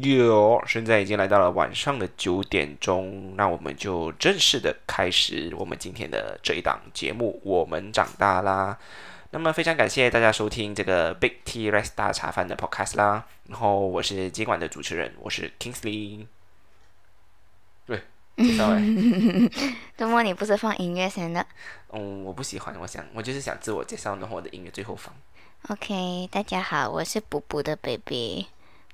[0.00, 7.38] 有，现在已经来到了晚上的九点钟，那我们就正式的开始我们今天的这一档节目。
[7.44, 8.78] 我们长大啦。
[9.32, 13.26] 那么非常感谢大家收听这个 Big T Rice 大茶饭的 Podcast 啦。
[13.48, 16.24] 然后我是今晚的主持人，我是 Kingsley。
[17.84, 18.00] 对，
[18.38, 18.80] 知道哎。
[19.98, 21.46] 周末你不是放音乐先的
[21.90, 25.14] 嗯，我不喜欢，我想我就是想自我介绍，然后我的音乐最后放。
[25.68, 28.46] ？OK，大家好，我是补补的 baby，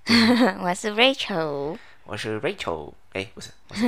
[0.61, 1.77] 我是 Rachel。
[2.05, 3.87] 我是 Rachel，哎，不是，我是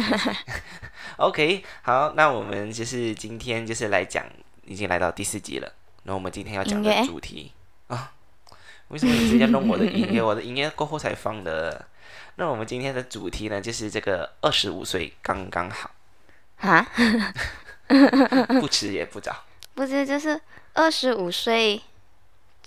[1.16, 4.26] OK，好，那我们就是今天就是来讲，
[4.66, 5.72] 已经来到第四集了。
[6.02, 7.52] 那我们今天要讲的主题
[7.86, 8.12] 啊，
[8.88, 10.20] 为什么你直接弄我的音乐？
[10.22, 11.86] 我的音乐过后才放的。
[12.34, 15.90] 那我们今天的主题呢，就是这个二十五岁刚刚好，
[16.58, 16.86] 啊，
[18.60, 19.44] 不迟也不早。
[19.74, 20.38] 不是，就是
[20.74, 21.80] 二十五岁，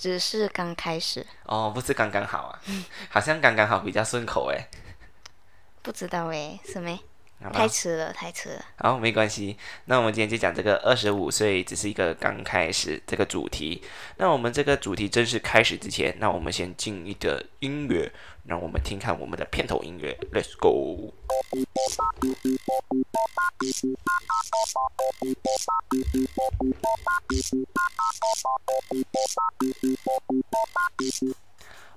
[0.03, 2.59] 只是刚开始，哦，不是刚刚好啊，
[3.07, 4.67] 好像刚刚好比较顺口哎。
[5.81, 6.99] 不知道哎，什么？
[7.53, 8.65] 太迟了，太迟了。
[8.79, 9.57] 好，没关系。
[9.85, 13.81] 那我们今天就讲这个二十五岁只是一个刚开始这个主题。
[14.17, 18.11] 那我们这个主题正式开始之前，那我们先进一个音乐，
[18.45, 20.17] 让我们听看我们的片头音乐。
[20.33, 21.13] Let's go。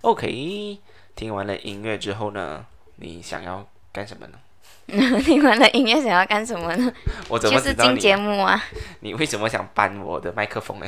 [0.02, 0.78] OK，
[1.16, 2.64] 听完了音乐之后呢，
[2.96, 4.38] 你想要干什么呢？
[5.24, 6.92] 听完了音乐想要干什么呢？
[7.28, 7.98] 我怎么知道你？
[7.98, 8.62] 节目啊。
[9.00, 10.86] 你为什么想搬我的麦克风呢？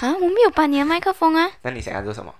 [0.00, 2.34] 啊，我没有搬你的麦克风啊，那你想要做什么？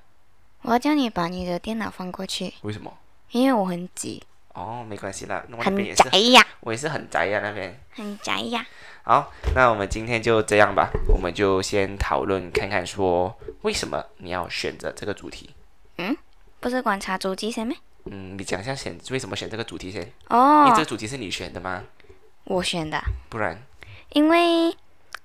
[0.68, 2.92] 我要叫你把你的电脑放过去，为什么？
[3.30, 7.80] 因为我很急，哦，没关系啦，那我那很边也是宅，呀，我也是很宅呀、那边。
[7.88, 8.66] 很宅呀。
[9.02, 15.54] 好，那我们今天就这样吧，我们就先讨论看看说为什么你要选择这个主题。
[15.96, 16.14] 嗯
[16.60, 17.74] 不是观察周记先咩？
[18.04, 20.02] 嗯，你讲一下选为什么选这个主题先？
[20.02, 21.82] 因哦你这，个主题是你选的吗？
[22.44, 23.58] 我选的，不然，
[24.10, 24.76] 因为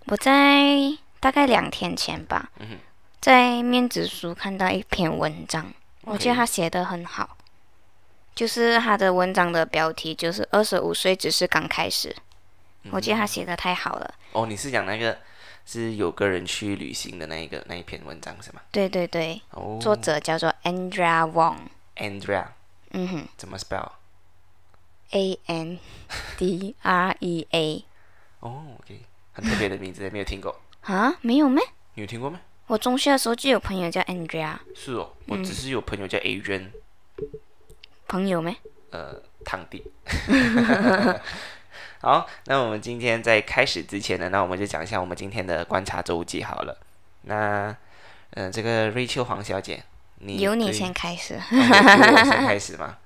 [0.05, 2.77] 我在大概两天前吧，嗯哼
[3.23, 7.37] 在面子书看到一篇文章，我觉得他写的很好，
[8.35, 12.13] 就是他的文章的标题就是“二十五岁只是刚开始”，
[12.91, 14.13] 我觉得他写的太好了。
[14.33, 15.17] 哦，你是讲那个
[15.65, 18.59] 是有个人去旅行的那一个那一篇文章是吗？
[18.73, 22.47] 对对对，哦，作者叫做 Andrea Wong，Andrea
[22.91, 25.79] 嗯哼怎么 spell？，A N
[26.37, 27.85] D R E A，
[28.41, 28.99] 哦，OK，
[29.31, 30.59] 很特别的名字，没有听过。
[30.81, 31.63] 啊，没有咩？
[31.93, 32.41] 你有听过吗？
[32.67, 36.69] 我中学的时候就有朋友叫 Andrea，是哦，我只是有朋友叫 Adrian，、
[38.07, 38.55] 朋友咩？
[38.91, 39.83] 呃，堂弟。
[42.01, 46.77] 好，那我们今天在开始之前呢，那我们就讲一下我们今天的观察周记好了。
[47.23, 47.75] 那，
[48.31, 49.83] 嗯、这个瑞秋黄小姐，
[50.19, 51.35] 你由你先开始。
[51.35, 52.97] 我先开始嘛。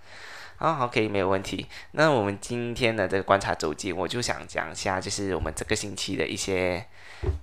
[0.57, 1.68] 好 好，可以，没有问题。
[1.91, 6.84] 那我们今天的这个观察周记，我就想讲一下，就是我们这个星期的一些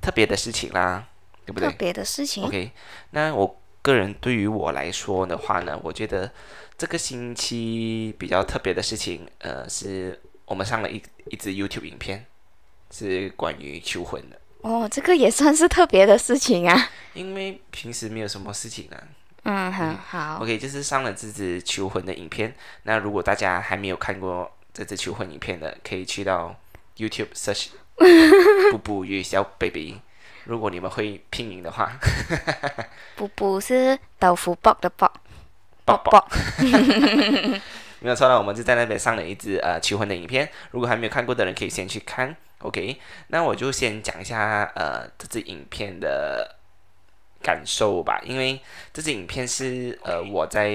[0.01, 1.07] 特别的事情啦，
[1.45, 1.69] 对不对？
[1.69, 2.73] 特别的事情 OK，
[3.11, 6.33] 那我个人对于我来说的话呢，我觉得
[6.79, 12.27] 这个星期比较特别的事情，呃，是我们上了一一支 YouTube 影片，
[12.91, 14.41] 是关于求婚的。
[14.63, 16.91] 哦，这个也算是特别的事情啊。
[17.13, 18.97] 因为平时没有什么事情啊
[19.45, 20.39] 嗯，很好。
[20.41, 22.55] ，OK，就是上了这支求婚的影片。
[22.85, 26.57] 那如果大家还没有看过这支求婚影片的，可以去到
[26.97, 27.69] YouTube search
[28.73, 30.01] 布布与小 baby。
[30.45, 31.93] 如果你们会拼音的话，
[33.17, 35.11] 不不是豆腐包的卜，
[35.85, 36.27] 抱卜卜。
[38.01, 40.51] 没有错了，我们就在那边上了一支呃求婚的影片。
[40.73, 42.37] 如果还没有看过的人，可以先去看。
[42.59, 46.57] OK，那我就先讲一下呃这支影片的
[47.43, 48.61] 感受吧，因为
[48.93, 50.71] 这支影片是呃我在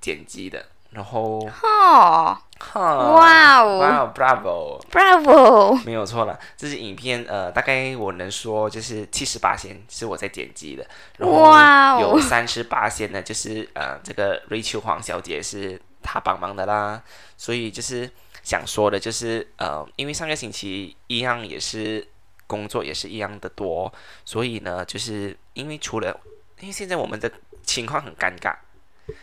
[0.00, 2.36] 剪辑的，然后哦，
[2.72, 2.80] 哈
[3.12, 3.78] 哇哦。
[3.78, 5.84] 哇哦，Bravo，，Bravo！
[5.84, 10.86] 没有错了，这支影片呃大概我能说就是七十八先是我在剪辑的，
[11.18, 12.00] 然后哇哦。
[12.00, 17.02] 有三十八先呢就是呃这个 Rachel 黄小姐是她帮忙的啦，
[17.36, 18.10] 所以就是
[18.42, 22.06] 想说的就是呃因为上个星期一样也是
[22.46, 23.92] 工作也是一样的多，
[24.24, 26.18] 所以呢就是因为除了
[26.60, 27.30] 因为现在我们的
[27.62, 28.54] 情况很尴尬，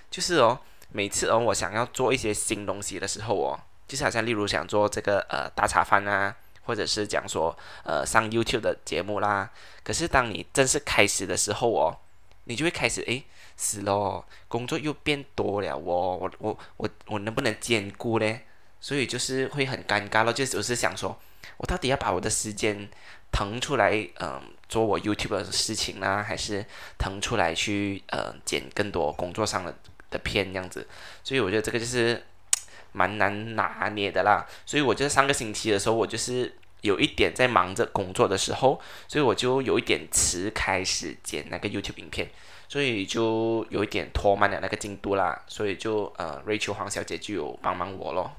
[0.09, 0.59] 就是哦
[0.91, 3.59] 每次哦我想要做一些新东西的时候哦。
[3.87, 6.33] 就是好像例如想做这个呃大茶饭啊，
[6.63, 7.53] 或者是讲说
[7.83, 9.51] 呃上 YouTube 的节目啦。
[9.83, 11.97] 可是当你正式开始的时候哦，
[12.45, 13.25] 你就会开始诶
[13.57, 18.45] 死咯，工作又变多了哦，我我我我能不能兼顾嘞？
[18.79, 21.19] 所以就是会很尴尬咯，就是我是想说，
[21.57, 22.89] 我到底要把我的时间
[23.29, 26.65] 腾出来，嗯、做我 YouTube 的事情啦，还是
[26.97, 29.75] 腾出来去呃剪更多工作上的
[30.11, 30.85] 的片这样子？
[31.23, 32.23] 所以我觉得这个就是
[32.93, 34.45] 蛮难拿捏的啦。
[34.65, 42.29] 所以我就是上个星期的时候，我就是有一点在忙着工作的时候，所以我就有一点迟开始剪那个 YouTube 影片，
[42.67, 45.41] 所以就有一点拖慢了那个进度啦。
[45.47, 48.31] 所以就呃，Rachel 黄小姐就有帮忙我咯，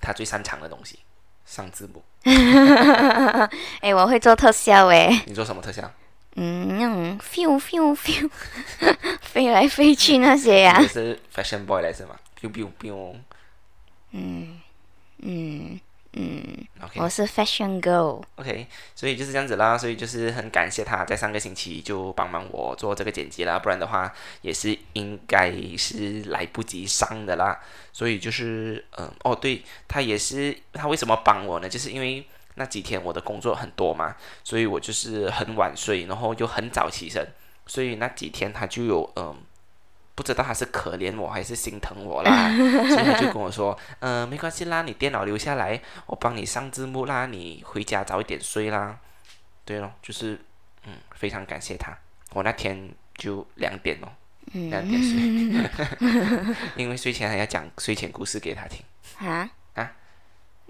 [0.00, 1.00] 她最擅长的东西，
[1.44, 2.04] 上字幕。
[3.80, 5.22] 哎，我会做特效诶。
[5.26, 5.90] 你做什么特效？
[6.38, 8.30] 嗯，那种 feel feel feel，
[9.22, 10.86] 飞来飞去那些呀。
[10.86, 13.14] 是 fashion boy 来是吗？biu biu biu。
[14.10, 14.60] 嗯
[15.22, 15.80] 嗯
[16.12, 16.66] 嗯。
[16.96, 18.22] 我是 fashion girl。
[18.34, 24.12] OK，所以就是这样子啦，所以就是很感谢他在上个星期就帮忙我做这个剪辑啦，不然的话
[24.42, 27.58] 也是应该是来不及上的啦。
[27.94, 31.68] 所以就是嗯，哦，对他也是他为什么帮我呢？
[31.68, 32.26] 就是因为。
[32.56, 37.26] 那几天我的工作很多嘛，所以我就是很晚睡，然后又很早起身，
[37.66, 39.36] 所以那几天他就有嗯，
[40.14, 42.50] 不知道他是可怜我还是心疼我啦，
[42.88, 48.98] 所以他就跟我说，嗯，没关系啦，你电脑留下来，我帮你上字幕啦，你回家早一点睡啦。
[49.64, 50.40] 对咯，就是
[50.86, 51.92] 嗯，非常感谢他，
[52.32, 54.08] 我那天就两点哦，
[54.52, 55.14] 两点睡，
[56.76, 58.82] 因为睡前还要讲睡前故事给他听
[59.28, 59.50] 啊。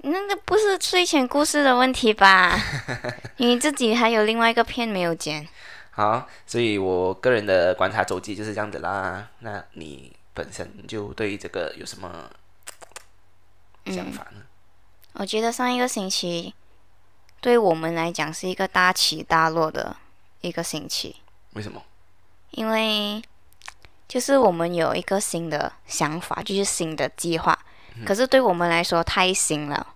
[0.03, 2.59] 那个不是睡前故事的问题吧？
[3.39, 5.49] 你自己还有另外一个片没有剪。
[5.91, 9.29] 好，所以我个人的观察周记就是这样子啦。
[9.41, 12.31] 那你本身就对这个有什么
[13.87, 14.43] 想法呢？
[15.15, 16.55] 我觉得上一个星期
[17.41, 19.97] 对我们来讲是一个大起大落的
[20.43, 21.17] 一个星期。
[21.55, 21.83] 为什么？
[22.51, 23.23] 因为
[24.07, 27.59] 就是我们有一个新的想法，就是新的计划，
[28.05, 29.87] 可是对我们来说太新了。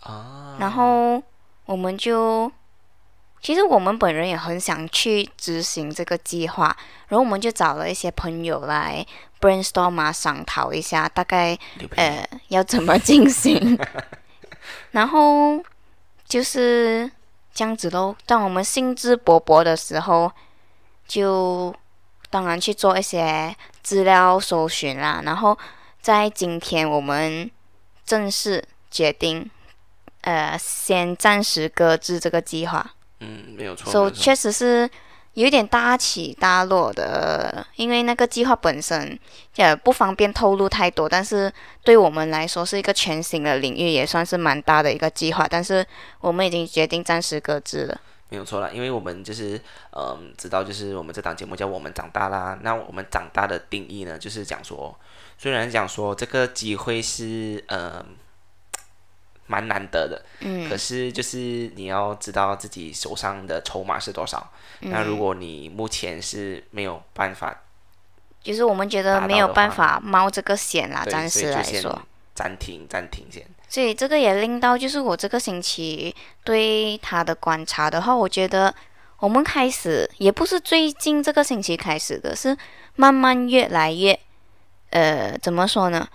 [0.00, 1.22] 啊然后
[1.66, 2.50] 我们就，
[3.40, 6.76] 其实我们本人也很想去执行这个计划，
[7.08, 9.04] 然后我们就找了一些朋友来
[9.40, 11.58] brainstorm 啊，商讨一下大概
[11.96, 13.78] 呃要怎么进行。
[14.92, 15.62] 然后
[16.26, 17.10] 就是
[17.52, 18.14] 这样子喽。
[18.26, 20.30] 当我们兴致勃勃的时候，
[21.06, 21.74] 就
[22.30, 25.20] 当然去做一些资料搜寻啦。
[25.24, 25.58] 然后
[26.04, 27.50] 在今天，我们
[28.04, 29.50] 正式决定。
[30.20, 32.94] 呃，先暂时搁置这个计划。
[33.20, 33.90] 嗯，没有错。
[33.90, 34.88] 所以确实是
[35.32, 39.18] 有点大起大落的，因为那个计划本身
[39.54, 41.08] 也不方便透露太多。
[41.08, 41.50] 但是
[41.82, 45.46] 对我们来说是一个全新的领域，也算是蛮大的一个计划。
[45.48, 45.86] 但是
[46.20, 47.98] 我们已经决定暂时搁置了。
[48.30, 49.60] 没有错了，因为我们就是
[49.92, 52.58] 嗯，知道就是我们这档节目叫我们长大啦。
[52.62, 54.98] 那我们长大的定义呢，就是讲说，
[55.38, 58.04] 虽然讲说这个机会是呃。
[59.46, 64.50] 蛮难得的，嗯，可是就是你要知道自己手上的筹码是多少。
[64.80, 67.54] 那如果你目前是没有办法，
[68.42, 72.00] 就是我们觉得没有办法冒这个险啦，暂时来说，
[72.34, 73.46] 暂停暂停先。
[73.68, 78.74] 所以这个也令到就是我这个星期对他的观察的话，我觉得
[79.18, 82.56] 我们开始也不是最近这个星期开始的，是
[82.96, 84.18] 慢慢越来越，
[84.94, 86.08] 呃，怎么说呢？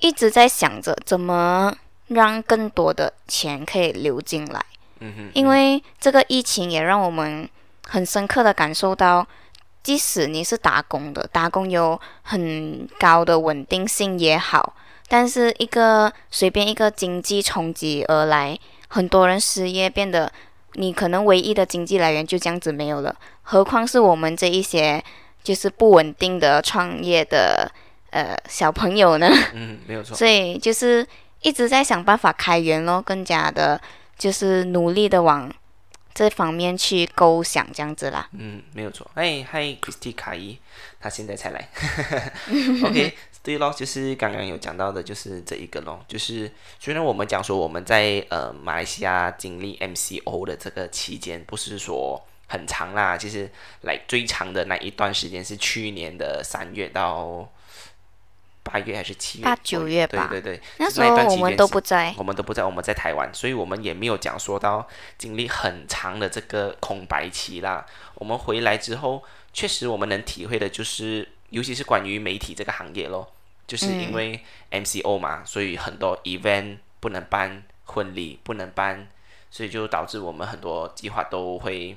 [0.00, 1.74] 一直在想着怎么。
[2.08, 4.64] 让更多的钱可以流进来，
[5.34, 7.46] 因为这个疫情也让我们
[7.86, 9.26] 很深刻的感受到，
[9.82, 14.74] 即使你是打工的，打工有很高的稳定性也好，
[15.06, 20.32] 但是一个随便一个经济冲击而来，很多人失业，变得
[20.76, 25.04] 你可能唯一的经济来源就这样子没有了，何况是我们这一些
[25.48, 27.70] 就是不稳定的创业的
[28.10, 29.30] 呃小朋友呢？
[29.54, 30.14] 嗯，没有错。
[30.16, 31.06] 所以就是。
[31.40, 33.80] 一直在想办法开源咯，更加的，
[34.18, 35.48] 就是努力的往
[36.12, 38.28] 这方面去构想，这样子啦。
[38.32, 39.08] 嗯，没有错。
[39.14, 40.58] 哎，嗨，Christy 卡伊，
[40.98, 41.68] 他现在才来。
[42.84, 43.14] OK，
[43.44, 46.50] 对咯，就是刚刚有讲到的，就是这一个咯，就是
[46.80, 53.48] 虽然我们讲说我们在呃马来西亚经历 MCO 的这个期间不是说很长啦，其实
[53.82, 57.48] 来最长的那一段时间是去年的三月到。
[58.70, 59.44] 八月还是七月？
[59.46, 60.28] 八九月吧。
[60.30, 64.86] 对对对，那时候我们都不在，我们都不在，我们在台湾，所以我们也没有讲说到
[65.16, 67.86] 经历很长的这个空白期啦。
[68.16, 69.24] 我们回来之后，
[69.54, 73.32] 确实我们能体会的就是，尤其是关于媒体这个行业咯，
[73.66, 74.38] 就是因为
[74.70, 79.08] MCO 嘛，所以很多 event 不能办，婚礼不能办，
[79.50, 81.96] 所以就导致我们很多计划都会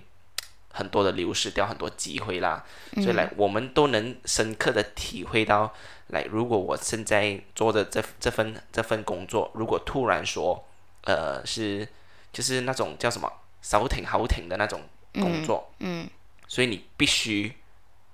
[0.74, 2.64] 很多的流失掉很多机会啦。
[2.96, 5.74] 所以来，我们都能深刻的体会到。
[6.08, 10.68] 来，如果我现在做的这这份这份工作，如果突然说，
[11.06, 11.88] 呃，是
[12.34, 13.32] 就是那种叫什么
[13.64, 14.82] “少挺好挺”的那种
[15.14, 16.10] 工作，嗯，
[16.50, 17.54] 所以你必须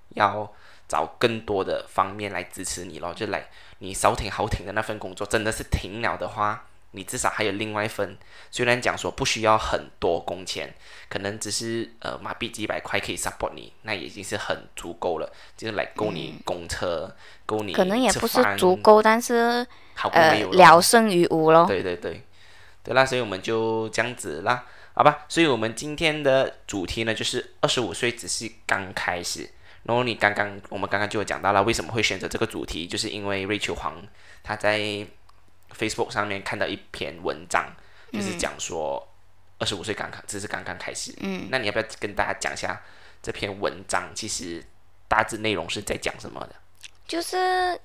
[0.09, 0.53] 要
[0.87, 3.49] 找更多的方面来支持你咯，就来
[3.79, 8.17] 你少挺好挺的那份工作，真的是停了的话，你至少还有另外一份。
[8.49, 10.73] 虽然讲说不需要很多工钱，
[11.09, 21.65] 可能只是呃马币几百块可以 support 你，那已经是很足够了，就是来供你公车，够你可能也不是足够，但是呃好过没有聊胜于无咯。
[21.67, 22.23] 对对对，
[22.83, 25.25] 对啦，所以我们就这样子啦，好吧？
[25.27, 29.49] 所以我们今天的主题呢，就是二十五岁只是刚开始。
[29.83, 33.95] 然后你刚刚我们刚刚就有讲到了，为什么会选择这个主题，就是因为瑞秋黄
[34.43, 35.05] 他在
[35.75, 37.65] Facebook 上面看到一篇文章，
[38.11, 39.07] 就是讲说
[39.59, 41.13] 二十五岁刚刚只是刚刚开始。
[41.21, 42.81] 嗯，那你要不要跟大家讲一下
[43.21, 44.63] 这篇文章其实
[45.07, 46.55] 大致内容是在讲什么的？
[47.07, 47.79] 就是，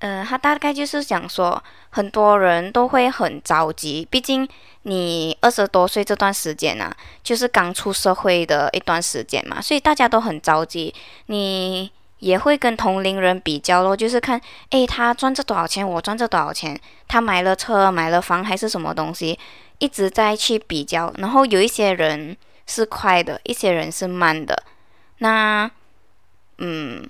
[0.00, 4.48] 呃，他大概就是讲说，很多人都会很着急，毕竟
[4.82, 10.92] 你二十多岁这段时间啊，就是刚出社会的一段时间嘛，所以大家都很着急。
[11.26, 11.90] 你
[12.24, 14.40] 也会跟同龄人比较咯，就是看，
[14.70, 19.38] 诶，他赚这多少钱，我赚这多少钱，他买了车、买了房还是什么东西，
[19.78, 21.12] 一直在去比较。
[21.18, 22.34] 然后有一些人
[22.66, 24.62] 是快的，一些人是慢的。
[25.18, 25.70] 那，
[26.58, 27.08] 嗯。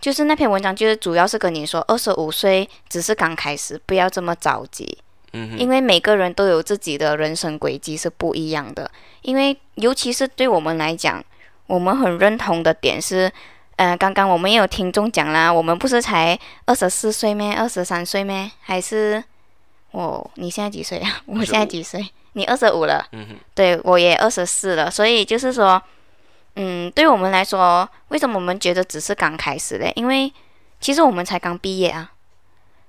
[0.00, 4.98] 就是那篇文章，就是主要是跟你说，二十五岁只是刚开始，不要这么着急，
[5.32, 8.90] 嗯，因为每个人都有自己的人生轨迹是不一样的。
[9.22, 11.24] 因为尤其是对我们来讲，
[11.66, 13.32] 我们很认同的点是，
[13.76, 17.54] 呃，刚刚我们也有听众讲啦，我们不是才二十四岁咩？
[17.54, 18.50] 二十三岁咩？
[18.60, 19.22] 还是
[19.90, 20.30] 我？
[20.34, 21.20] 你现在几岁啊？
[21.26, 22.08] 我现在几岁？
[22.34, 23.04] 你二十五了。
[23.54, 25.82] 对我也二十四了，所以就是说，
[26.56, 29.92] 嗯，对我们来说，为什么我们觉得只是刚开始嘞？
[29.96, 30.32] 因为
[30.80, 32.12] 其实我们才刚毕业啊，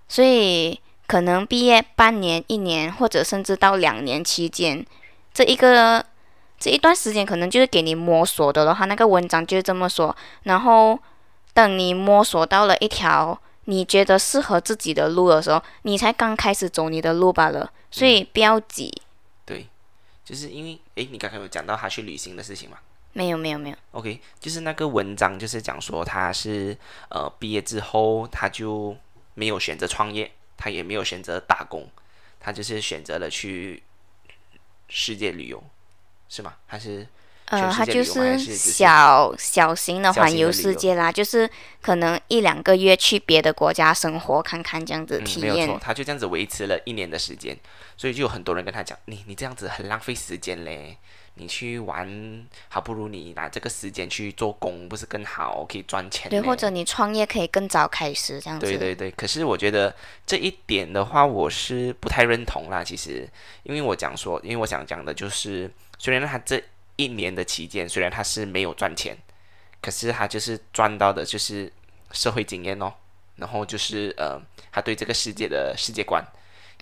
[0.08, 4.86] 所以可能毕业半年、一年，或者甚至到两年期间，
[5.34, 6.06] 这一个
[6.60, 8.74] 这一段时间可能就是给你摸索的了。
[8.74, 11.00] 他那个文章就是这么说，然后
[11.54, 18.94] 等你摸索到了一条你觉得适合自己的路的时候，你才刚开始走你的路罢了，所以不要急。
[19.46, 19.68] 对，
[20.24, 22.78] 就是因为诶，你刚才有讲到他去旅行的事情嘛？
[23.14, 23.76] 没有，没有，没有。
[23.92, 26.78] OK，就是那个文章，就是讲说他是
[27.10, 28.96] 呃毕业之后他就
[29.36, 31.90] 没有选择创业，他也没有选择打工，
[32.40, 33.82] 他就是选择了去
[34.90, 35.64] 世界旅游，
[36.30, 36.54] 是吗？
[36.66, 37.08] 还是
[37.46, 41.48] 呃，全世界它就是小小型的环游世界啦，就是
[41.82, 45.80] 可能一两个月去别的国家生活看看这样子体嗯、没有错验，。
[45.80, 47.56] 他就这样子维持了一年的时间，
[47.96, 50.98] 所以就有很多人跟他讲，你你这样子很浪费时间嘞，
[51.36, 58.66] 你去玩还不如你拿这个时间去做工，不是更好，可以赚钱对，或者你创业可以更早开始这样子。
[58.66, 62.84] 对对对，可是我觉得这一点的话，我是不太认同啦。
[62.84, 63.30] 其实，
[63.62, 65.70] 因为我讲说，因为我想讲的就是，
[66.06, 66.64] 虽然他这
[66.98, 69.18] 一年的期间，虽然他是没有赚钱，
[69.82, 71.74] 可是他就是赚到的就是
[72.12, 72.94] 社会经验哦，
[73.38, 74.40] 然后就是呃，
[74.72, 76.24] 他对这个世界的世界观，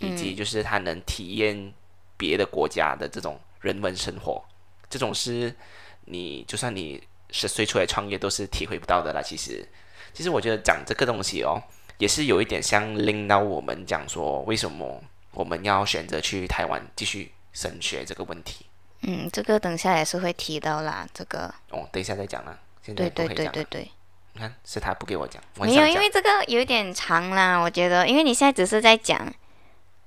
[0.02, 1.74] 以及就是他能体验
[2.18, 4.44] 别的国家的这种人文生活，
[4.90, 5.56] 这种是
[6.04, 7.02] 你就算你
[7.32, 9.22] 十岁出来创业都是体会不到的啦。
[9.22, 9.66] 其实，
[10.14, 11.64] 其实我觉得讲这个东西哦，
[11.98, 15.02] 也是有一点像令到我们讲说，为什么
[15.32, 18.66] 我们要选择去台湾继续升学这个问题。
[19.04, 21.06] 嗯，这个等下也是会提到啦。
[21.14, 23.36] 这个，哦，等一下再讲啦，现在对对。
[23.36, 23.92] 对对对，
[24.34, 29.32] 你看，是他不给我讲，我没有，因为这个有点长啦，我觉得，因为你现在只是在讲，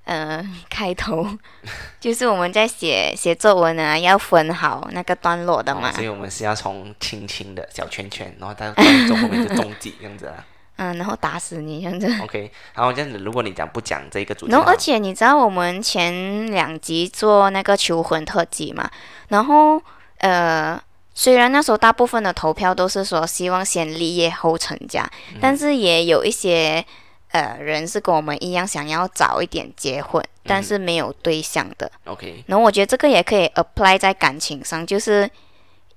[0.03, 1.25] 呃，开头
[1.99, 8.83] 就是我们在写写作文啊，要分好那个段落的嘛哦，所以我们是要从轻轻的小圈圈，然后到到
[9.21, 10.45] 后面就终极这样子啊。
[10.77, 12.07] 嗯，然后打死你这样子。
[12.23, 18.89] OK，然后这样子，如果你讲不讲这个主题然后，而且你知道我们前两集做那个求婚特辑嘛？
[19.27, 19.81] 然后
[20.19, 20.81] 呃，
[21.13, 26.85] 虽然那时候大部分的投票都是说希望先立业后成家，嗯但是也有一些
[27.31, 31.91] 呃人是跟我们一样想要早一点结婚，但是没有对象的。
[32.05, 35.29] OK，然后我觉得这个也可以 apply 在感情上，就是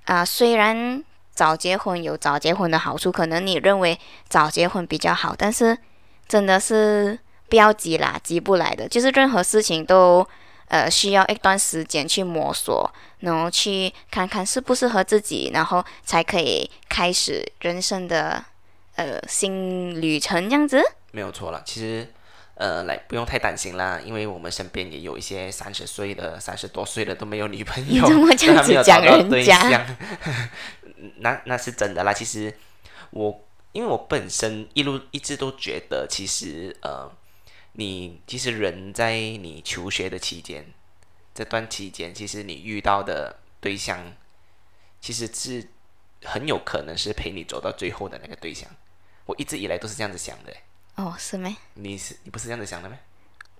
[0.06, 1.04] 啊、虽然
[1.40, 5.74] 早结婚有早结婚的好处，可能你认为早结婚比较好，但是
[6.28, 7.18] 真的是
[7.48, 8.86] 不要急啦，急不来的。
[8.86, 10.26] 就是任何事情都
[10.68, 18.44] 呃需要一段时间去摸索，然后去看看适不适合自己，然后才可以开始人生的
[18.96, 20.82] 呃新旅程这样子。
[21.12, 21.62] 没有错了。
[21.64, 22.06] 其实，
[22.56, 29.86] 呃，来不用太担心啦，因为我们身边也有一些三十岁的、三十多岁的都没有女朋友，你怎么这样子讲人家 象
[31.16, 32.12] 那那是真的啦。
[32.12, 32.56] 其实
[33.10, 37.10] 我因为我本身一路一直都觉得，其实呃，
[37.72, 40.72] 你其实人在你求学的期间，
[41.34, 44.12] 这段期间，其实你遇到的对象，
[45.00, 45.68] 其实是
[46.24, 48.68] 很有可能是陪你走到最后的那个对象。
[49.26, 50.52] 我一直以来都是这样子想的，
[50.96, 51.54] 哦，是没？
[51.74, 52.98] 你是你不是这样子想的吗？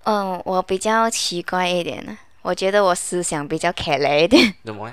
[0.03, 4.93] 嗯，我比较奇怪一点呢，我觉得我思想比较开雷一点，怎么？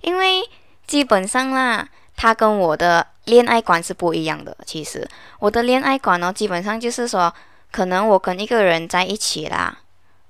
[0.00, 0.42] 因为
[0.86, 4.56] 基本上啦，他跟我的恋爱观是不一样的。
[4.64, 7.32] 其实我的恋爱观呢，基本上就是说，
[7.70, 9.78] 可能我跟一个人在一起啦，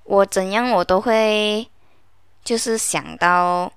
[0.05, 1.69] 我怎样我都会
[2.45, 3.73] 就是想到。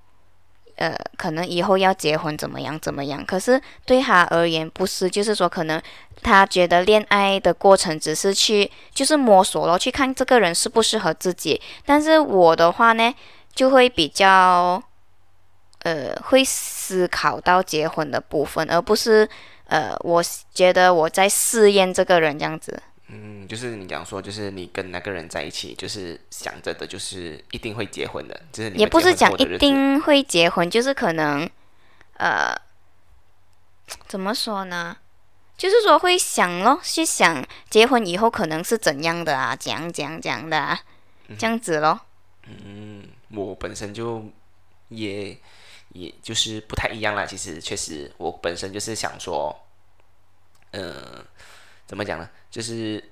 [0.80, 3.22] 呃，可能以后要结婚怎么样怎么样？
[3.26, 5.82] 可是对他而言不是，就是说可能
[6.24, 11.62] 他觉得恋爱的过程只是去就是摸索咯，去看这个人适不适合自己。
[11.86, 13.14] 但是我的话呢，
[13.54, 14.82] 就会比较
[15.80, 19.28] 呃会思考到结婚的部分，而不是
[19.66, 22.82] 呃我觉得我在试验这个人这样子。
[23.12, 31.50] 嗯，就是你讲说，就是你跟那个人在一起，就是想着的，就是一定会结婚的，就是也不是讲一定会结婚，就是可能，
[32.18, 32.56] 呃，
[34.08, 34.96] 怎么说呢？
[35.58, 40.80] 就是说会想咯，去想结婚以后可能是怎样的啊，讲讲讲的，啊，
[41.38, 42.00] 这样子咯。
[42.46, 44.24] 嗯，我本身就
[44.90, 45.36] 也
[45.90, 47.26] 也就是不太一样啦。
[47.26, 49.56] 其实确实，我本身就是想说，
[50.72, 51.26] 嗯。
[51.90, 52.30] 怎么讲呢？
[52.52, 53.04] 就是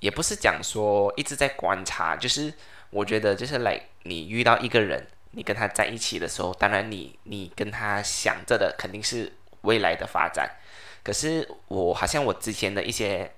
[0.00, 2.52] 也不是讲说一直在观察，就是
[2.90, 9.32] 我觉得就是来你遇到一个人，你跟他在一起的时候，当然你你跟他想着的肯定是
[9.62, 10.58] 未来的发展。
[11.02, 13.32] 可是我好像我之前的一些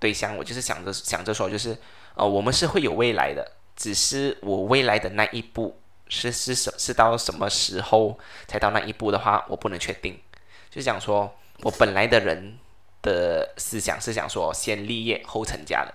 [0.00, 1.78] 对象，我就是想着想着说，就是
[2.16, 5.80] 呃，我们是会有未来的，只是我未来的那一步
[6.14, 10.18] 是是什是到什么时候才到那一步的话，我不能确定。
[10.70, 12.58] 就是讲说我本来的人。
[13.04, 15.92] 的思想是想说先立业后成家的，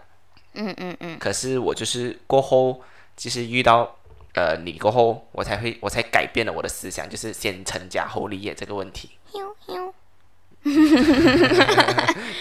[0.53, 1.17] 嗯嗯嗯。
[1.17, 2.83] 可是我就是过后，
[3.17, 3.97] 就是遇到
[4.35, 9.09] 呃你过后，我才会我才改变了我的思想，就是先成家后立业这个问题。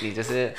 [0.02, 0.54] 你就是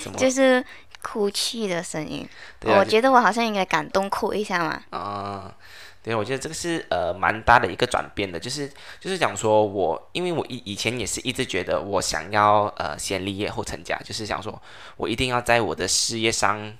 [0.00, 0.16] 什么？
[0.16, 0.64] 就是
[1.02, 2.24] 哭泣的声音。
[2.60, 4.80] 我觉得我好像应该感动哭一下嘛。
[4.90, 5.52] 啊。
[6.04, 14.60] 对，我觉得这个是呃蛮大的一个转变的，就是就是讲说我，因为我以以前也是一直觉得我想要呃先立业后成家，就是想说
[14.96, 16.72] 我一定要在我的事业上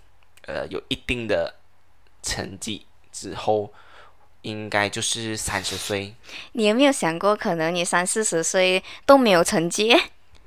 [0.47, 1.55] 呃有一定的
[2.21, 3.73] 成绩之后，
[4.41, 6.17] 应该就是三十岁。
[6.55, 9.97] 你有没有想过，可能你三四十岁都没有成绩？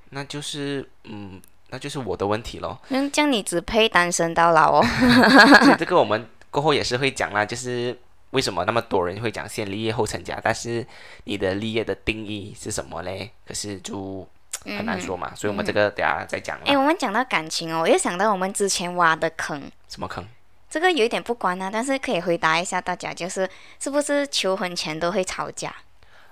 [0.10, 2.78] 那就是嗯，那就是我的问题咯。
[2.90, 4.86] 嗯，这样你只配单身到老哦。
[5.80, 7.98] 这个我们过后也是会讲啦，就是。
[8.36, 10.38] 为什么那么多人会讲先立业后成家？
[10.44, 10.86] 但是
[11.24, 13.32] 你的立业的定义是什么嘞？
[13.48, 14.28] 可是就
[14.66, 15.34] 很难说嘛。
[15.34, 16.60] 所以我们这个等下再讲。
[16.66, 19.72] 哎，我们讲到感情哦，我又想到我们之前挖的坑。
[19.88, 20.28] 什么坑？
[20.70, 25.74] 这个有一点不关啊，但是可以回答一下大家，就是是不是求婚前都会吵架？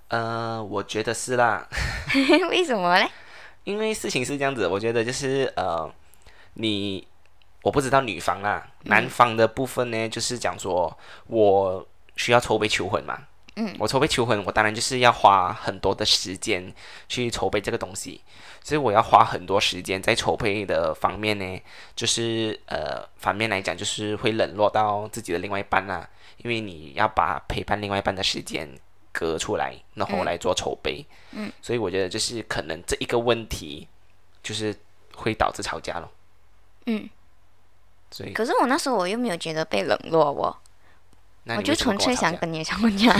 [0.10, 1.66] 呃，我觉得是啦。
[2.52, 3.10] 为什么嘞？
[3.64, 5.90] 因为事情是这样子，我觉得就是呃，
[6.56, 7.08] 你
[7.62, 11.88] 我不知道女方啦，男方的部分呢，就是讲说我。
[12.16, 13.28] 需要筹备求婚嘛？
[13.56, 16.74] 嗯，我筹备求婚，我当然就是要花很多的时间
[17.08, 18.20] 去筹备这个东西，
[18.64, 21.62] 所以我要花很多时间在筹备的方面呢，
[21.96, 28.68] 就是呃，反面来讲就是会冷落到自己的另外一半啦，因为你要把陪伴另外一半的时间
[29.12, 33.88] 隔出来，然后来做筹备，嗯，所以我觉得就是可能这一个问题
[34.42, 34.76] 就是
[35.14, 36.10] 会导致吵架咯。
[36.88, 37.08] 嗯，
[38.10, 40.58] 所以可是我那时候我又没有觉得被冷落我。
[41.46, 43.14] 我就纯粹想跟你吵架，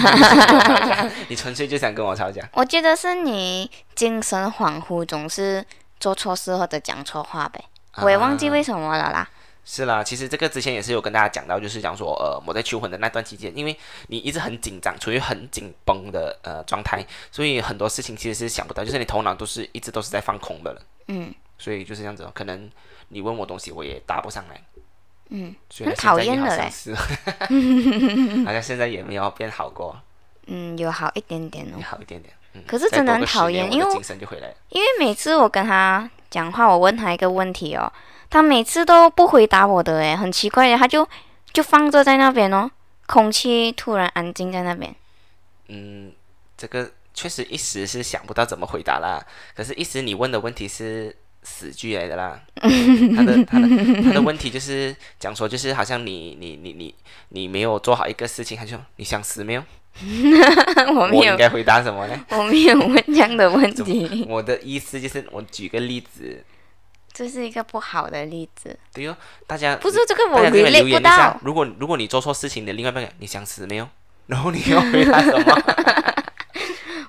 [1.28, 2.42] 你纯粹就想跟我吵架。
[2.54, 5.66] 我觉得是你精神恍惚，总是
[6.00, 7.64] 做错事或者讲错话呗。
[7.98, 9.30] 我也忘记为什么了啦。
[9.66, 20.82] 是啦，其实这个之前也是有跟大家讲到，就是讲说，呃，我在求婚的那段期间，因为你一直很紧张，处于很紧绷的呃状态，所以很多事情其实是想不到，就是你头脑都是一直都是在放空的了。
[21.08, 21.34] 嗯。
[21.58, 22.70] 所以就是这样子，可能
[23.08, 24.62] 你问我东西，我也答不上来。
[25.36, 26.70] 嗯，很讨厌的嘞。
[28.46, 30.00] 好像现在也没有变好过。
[30.46, 31.82] 嗯，有好一点点哦。
[31.84, 32.32] 好一点点。
[32.54, 32.62] 嗯。
[32.68, 33.86] 可是真的很讨厌，因为
[34.70, 37.92] 因为每次我跟他讲话，我问他一个问题哦，
[38.30, 41.08] 他每次都不回答我的，诶，很奇怪的，他就
[41.52, 42.70] 就放着在那边哦，
[43.08, 44.96] 空气突然安静在那边。
[45.70, 46.12] 嗯，
[46.56, 49.26] 这个确实一时是想不到怎么回答啦。
[49.56, 51.16] 可是，一时你问的问题是。
[51.44, 52.40] 死句来的啦，
[53.16, 53.68] 他的他的
[54.04, 56.94] 他的问题就是讲说，就是好像你你你你
[57.30, 59.64] 你没有做好一个事情，他就你想死没有？
[60.96, 62.26] 我没有，我应该回答什么呢？
[62.32, 64.26] 我没有问这样的问题。
[64.28, 66.44] 我的意思就是，我举个例子，
[67.12, 68.78] 这是一个不好的例子。
[68.92, 71.40] 对哟，大家不是这个，我留言不到。
[71.44, 73.88] 如果如果你做错事情的另外一半，你想死没有？
[74.26, 76.03] 然后你要回答什么？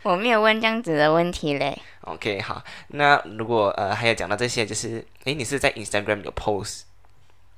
[0.05, 1.77] 我没有问这样子的问题嘞。
[2.03, 6.83] OK，好，那如果呃还有讲到这些，就是诶，你是在 Instagram 有 post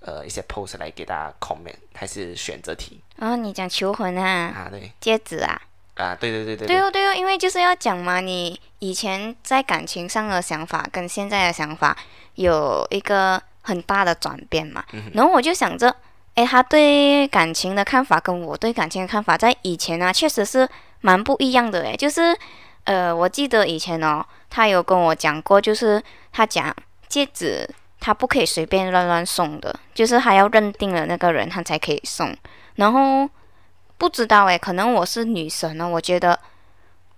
[0.01, 4.69] 呃一些 post 来给大家 comment，还是选择题然后你讲求婚啊，啊？
[4.71, 5.61] 对戒指啊，
[5.97, 11.97] 啊，对对对对对哦对哦，因为就是要讲嘛，你以前在感情上的想法跟现在的想法
[12.37, 14.85] 有一个很大的转变嘛。
[15.13, 15.93] 然后我就想着，
[16.37, 20.69] 诶，他对感情的看法跟我对感情的看法，在以前呢确实是
[21.01, 22.37] 蛮不一样的诶，就是
[22.85, 26.75] 呃，我记得以前哦，他有跟我讲过，就是他讲
[27.09, 27.69] 戒指
[28.01, 32.37] 他不可以随便乱乱送的，就是他要认定了那个人他才可以送。
[32.77, 33.29] 然后
[33.99, 36.39] 不知道诶，可能我是女神呢，我觉得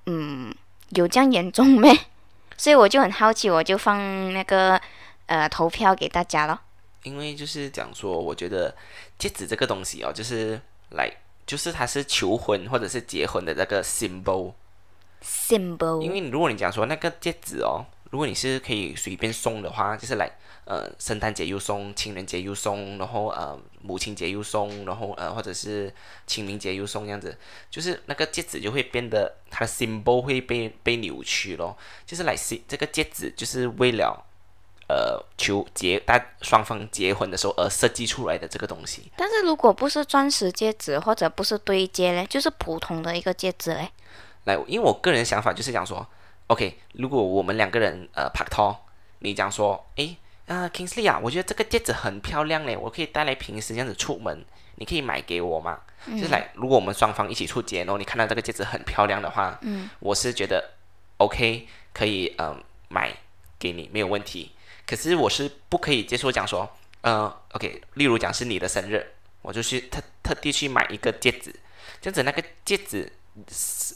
[0.06, 0.54] 嗯
[0.90, 1.92] 有这样严重咩？
[2.56, 4.80] 所以我就很好奇，我就放那个
[5.26, 6.58] 呃投票给大家咯。
[7.04, 8.74] 因为就是讲说，我觉得
[9.18, 10.60] 戒指这个东西哦，就是
[10.90, 11.08] 来
[11.48, 14.52] 就是它是求婚或者是结婚的那个 symbol。
[15.20, 20.30] symbol，因为如果你讲说那个戒指哦，如果你是可以随便送的话，就是来
[20.64, 25.92] 呃圣诞节又送，情人节又送，然后呃母亲节又送，然后呃或者是
[26.26, 27.36] 清明节又送这样子，
[27.70, 34.22] 就是那个戒指就会变得它的 symbol 会被被扭曲咯，就是来 s 这个戒指就是为了
[34.88, 39.12] 呃求结大双方结婚的时候而设计出来的这个东西。
[39.16, 43.90] 但是如果不是钻石戒指或者不是对戒嘞，就是普通的一个戒指嘞。
[44.44, 46.06] 来，因为我个人想法就是讲说
[46.46, 48.74] ，OK，如果我们两个人呃拍拖，
[49.18, 54.42] 你讲说，诶，啊、k i n g s l e y 啊，我觉得这个戒指很漂亮嘞，我可以带来平时这样子出门，
[54.76, 55.80] 你可以买给我吗？
[56.06, 60.70] 就是来，如果我们双方一起出街，然后你看到这个戒指很漂亮的话，嗯，我是觉得
[61.18, 62.56] OK，可以嗯、呃
[62.88, 63.12] 买
[63.58, 64.50] 给你没有问题。
[64.88, 66.66] 可是我是不可以接受讲说，
[67.02, 69.06] 呃，OK，例如讲是你的生日，
[69.42, 71.54] 我就去特特地去买一个戒指，
[72.00, 73.12] 这样子那个戒指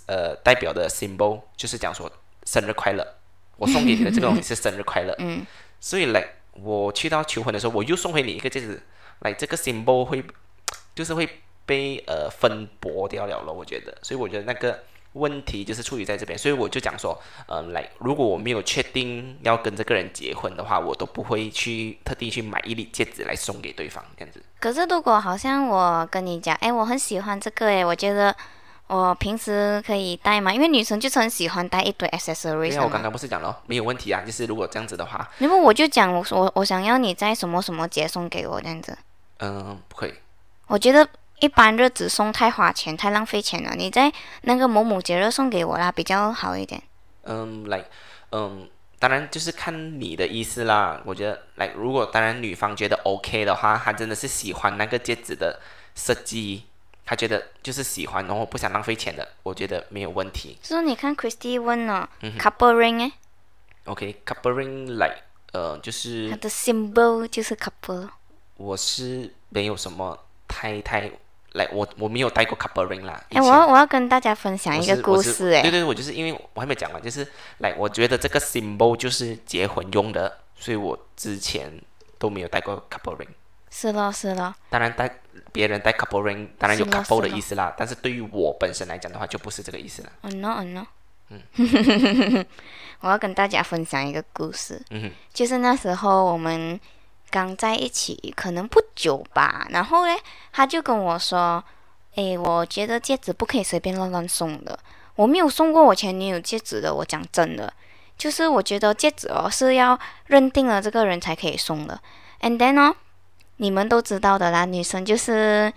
[0.07, 2.13] 呃代表的 symbol 就是讲说
[2.45, 3.07] 生日快乐，
[3.57, 5.47] 我送给你的这个东西是生日快乐， 嗯，
[5.81, 8.83] 所以来我去到求婚的时候，我又送回你一个戒指，
[9.21, 10.23] 来这个 symbol 会
[10.95, 24.43] 就是会被呃分薄掉了咯，我觉得，所以我觉得那个问题就是出于在这边，所以我就讲说，嗯、来如果我没有确定要跟这个人结婚的话，我都不会去特地去买一粒戒指来送给对方这样子。
[24.59, 28.35] 可是如果好像我跟你讲，哎，我很喜欢这个，哎，我觉得
[28.87, 32.83] 我平时可以戴嘛，因为女生就是很喜欢戴一堆 accessories。
[32.83, 38.97] 我刚刚不是讲了，没有问题啊，就是如果这样子的话，然后我就讲，我我我想要你在什么什么节送给我这样子。
[39.39, 40.15] 嗯、不可以。
[40.69, 41.07] 我觉得
[41.43, 43.75] 一般日子送太花钱，太浪费钱了。
[43.75, 46.81] 你在那个某某节日送给我啦，比较好一点。
[47.25, 47.85] 嗯，来，
[48.31, 48.69] 嗯，
[49.01, 51.03] 当然就是看你的意思啦。
[51.05, 55.61] 我觉得，来，如果当然女方觉得 OK 的话，她真的是喜欢那个戒指的
[55.97, 56.63] 设计，
[57.05, 60.57] 她觉得就是喜欢，然后不想浪费钱的，我觉得没有问题。
[60.63, 63.13] 就是你看 Christy 问了、couple ring 哎
[63.87, 65.17] ，，OK，couple ring like，
[65.53, 68.11] 呃，就是它的 symbol 就是 couple。
[68.59, 71.11] 我是没有什么太太
[71.55, 73.23] 来，我我没有戴过 couple ring 啦。
[73.31, 77.27] 以哎，我要我要跟大家分享一个故事哎，对对，我就是因为我还没讲完，就是
[77.59, 81.73] 来，我觉得这个 symbol 就是结婚用的，所以我之前
[82.19, 83.29] 都没有戴过 couple ring。
[83.71, 90.13] 是咯是咯，当然戴别人戴 couple ring，当然有 couple 的意思啦，但是对于我本身来讲的话，就不是这个意思了。
[90.23, 90.87] 嗯喏嗯喏。
[93.01, 96.79] 我要跟大家分享一个故事，嗯哼，就是那时候我们
[97.33, 99.67] 刚在一起，可能不久吧。
[99.71, 100.15] 然后嘞，
[100.53, 101.65] 他就跟我说
[102.17, 104.79] ：“诶，我觉得戒指不可以随便乱乱送的。
[105.17, 107.73] 我没有送过我前女友戒指的，我讲真的，
[108.19, 111.99] 就是我觉得戒指哦是要认定了这个人才可以送的。
[112.41, 112.95] And then 哦，
[113.57, 115.73] 你们都知道的啦，女生就是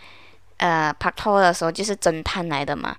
[0.57, 2.95] 呃拍拖的时候就是侦探来的嘛。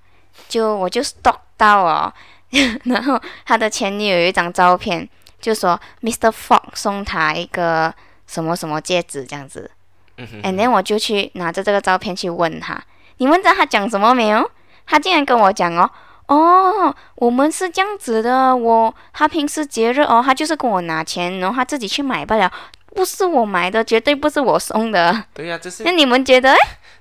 [0.49, 2.13] 就我就 stalk 到哦，
[2.85, 5.09] 然后他的前女友有一张照片，
[5.41, 6.31] 就说 Mr.
[6.31, 7.93] Fox 送他一个
[8.27, 9.71] 什么什么戒指这样子。
[10.19, 12.83] 嗯哼，and then 我就去拿着这个照片去问他，
[13.19, 14.51] 你们知道他讲什么没有？
[14.87, 15.91] 他竟然跟我讲哦，
[16.29, 22.51] 哦，我们是这样子的，我他平时节日哦，他就是跟我拿钱，然后他自己去买不了，
[22.95, 25.25] 不是我买的，绝对不是我送的。
[25.35, 26.55] 对呀、这是那你们觉得？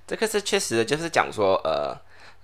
[0.08, 1.96] 这个是确实的，就是讲说，呃，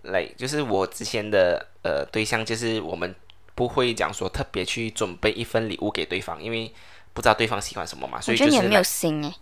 [0.04, 3.14] 来，就是我之前的呃对象，就是我们
[3.56, 6.74] 不会讲说特别去准备一份礼物给对方，因为
[7.14, 9.34] 不知道对方喜欢什么嘛，所以就是没有心哎。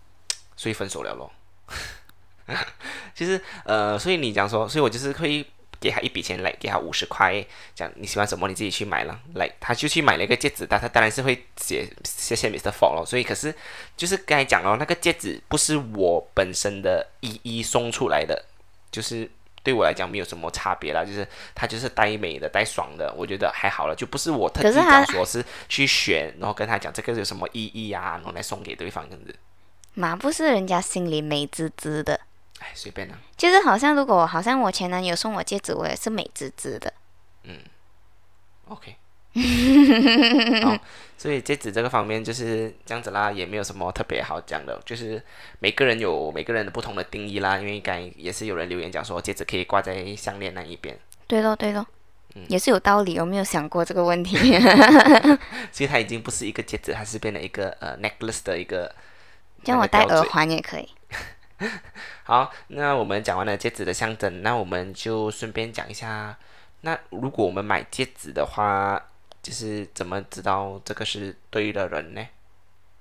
[0.55, 1.31] 所以分手了咯。
[3.13, 5.45] 其实呃，所以你讲说，所以我就是会
[5.79, 12.71] 给他一笔钱来，给他五十块，讲你喜欢什么你自己去买了，来他就去买了一个戒指，但他当然是会写谢谢 Mr.
[12.71, 13.05] Ford 咯。
[13.05, 13.53] 所以可是
[13.95, 18.45] 就是刚才讲了，那个戒指不是我本身的一一送出来的，
[18.91, 19.29] 就是
[19.63, 29.35] 对我来讲没有什么差别啦，就是他就是带美的、带爽的，我觉得还好了，就不是我特地可是它讲说是去选，然后跟他讲这个有什么意义啊，然后来送给对方这样子。
[29.95, 32.19] 嘛不是人家心里美滋滋的，
[32.59, 36.93] 哎，随便啦、就是好像如果好像我前男友送我戒指，我也是美滋滋的。
[37.43, 37.57] 嗯
[38.69, 38.95] OK，
[40.63, 40.77] 好，
[41.17, 45.21] 所以戒指这个方面就是这样子啦，也没有什么特别好讲的，就是
[45.59, 47.57] 每个人有每个人的不同的定义啦。
[47.57, 51.85] 因为刚才也是有人留言讲说，戒指可以挂在项链那一边，对咯对咯，
[52.35, 53.13] 嗯也是有道理。
[53.13, 54.35] 有没有想过这个问题？
[55.71, 58.93] 所以它已经不是一个戒指，它是变成一个呃 necklace 的一个。
[59.61, 60.87] 叫我戴耳环也可以。
[62.23, 66.37] 好，那我们讲完了戒指的象征，那我们就顺便讲一下，
[66.81, 69.01] 那如果我们买戒指的话，
[69.49, 72.23] 就是怎么知道这个是对的人呢？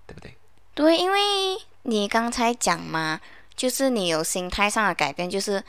[0.06, 0.34] 对不对？
[0.74, 1.20] 对，因为
[1.82, 3.20] 你刚才讲嘛，
[3.54, 5.62] 就是你有心态上的改变，就是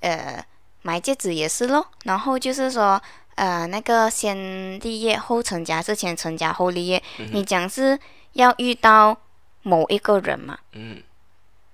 [0.00, 0.42] 呃
[0.80, 2.98] 买戒指也是咯，然后就是说
[3.34, 7.98] 呃那个先立业后成家，是前成家后立业，你讲是
[8.32, 9.14] 要遇到
[9.60, 11.02] 某一个人嘛，嗯，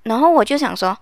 [0.03, 0.99] 然后我就想说。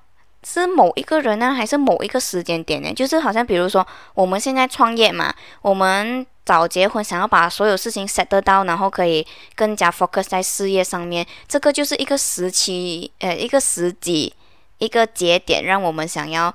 [0.49, 2.95] 是某一个人呢，还是某一个时间点呢？
[2.95, 14.33] 就是好像比如说我们现在创业嘛，我们早结婚，想要把所有事情 set 得到，然后可以更加 focus 在事业上面，这个就是一个时期，呃，一个时机，
[14.79, 16.55] 一个节点，让我们想要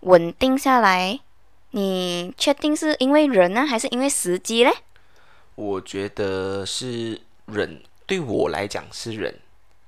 [0.00, 1.20] 稳定下来。
[1.72, 4.72] 你确定是因为人呢，还是因为时机嘞？
[5.54, 9.38] 我觉得是人，对我来讲是人，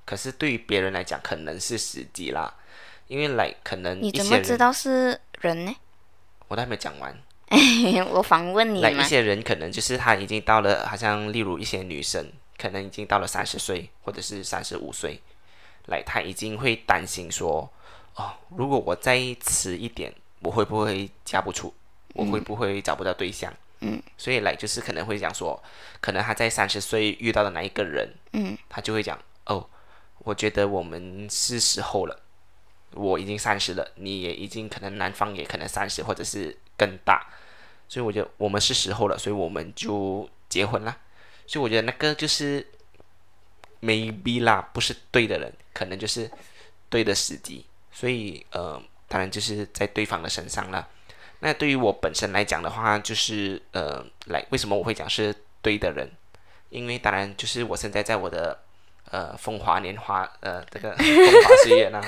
[0.05, 2.53] 可是对于别人来讲可能是时机啦，
[3.11, 5.75] 因为来可能你怎么知道是人呢？
[6.47, 7.13] 我都还没讲完。
[8.09, 8.87] 我访问你嘛。
[8.87, 12.25] 来一些人可能就是他已经到了，好像例如一些女生，
[12.57, 15.19] 可能已经到了三十岁或者是三十五岁，
[15.87, 17.69] 来他已经会担心说，
[18.15, 21.73] 哦，如果我再迟一点，我会不会嫁不出？
[22.13, 23.53] 我会不会找不到对象？
[23.81, 25.61] 嗯，所以来就是可能会讲说，
[25.99, 29.67] 可能他在三十岁遇到的那一个人，嗯，他就会讲，哦，
[30.19, 32.17] 我觉得我们是时候了。
[32.93, 37.25] 我已经三十了，你也已经可能男方也可能三十或者是更大，
[37.87, 40.97] 所以我觉得我们是时候了，所以我们就结婚啦。
[41.47, 42.65] 所以我觉得那个就是
[43.81, 46.29] maybe 啦，不是对的人，可能就是
[46.89, 47.65] 对的时机。
[47.91, 50.87] 所以呃，当然就是在对方的身上了。
[51.39, 56.09] 那对于我本身来讲的话，就是呃，来为什么我会讲是对的人？
[56.69, 58.59] 因为当然就是我现在在我的
[59.09, 62.01] 呃风华年华呃这个风华岁月呢。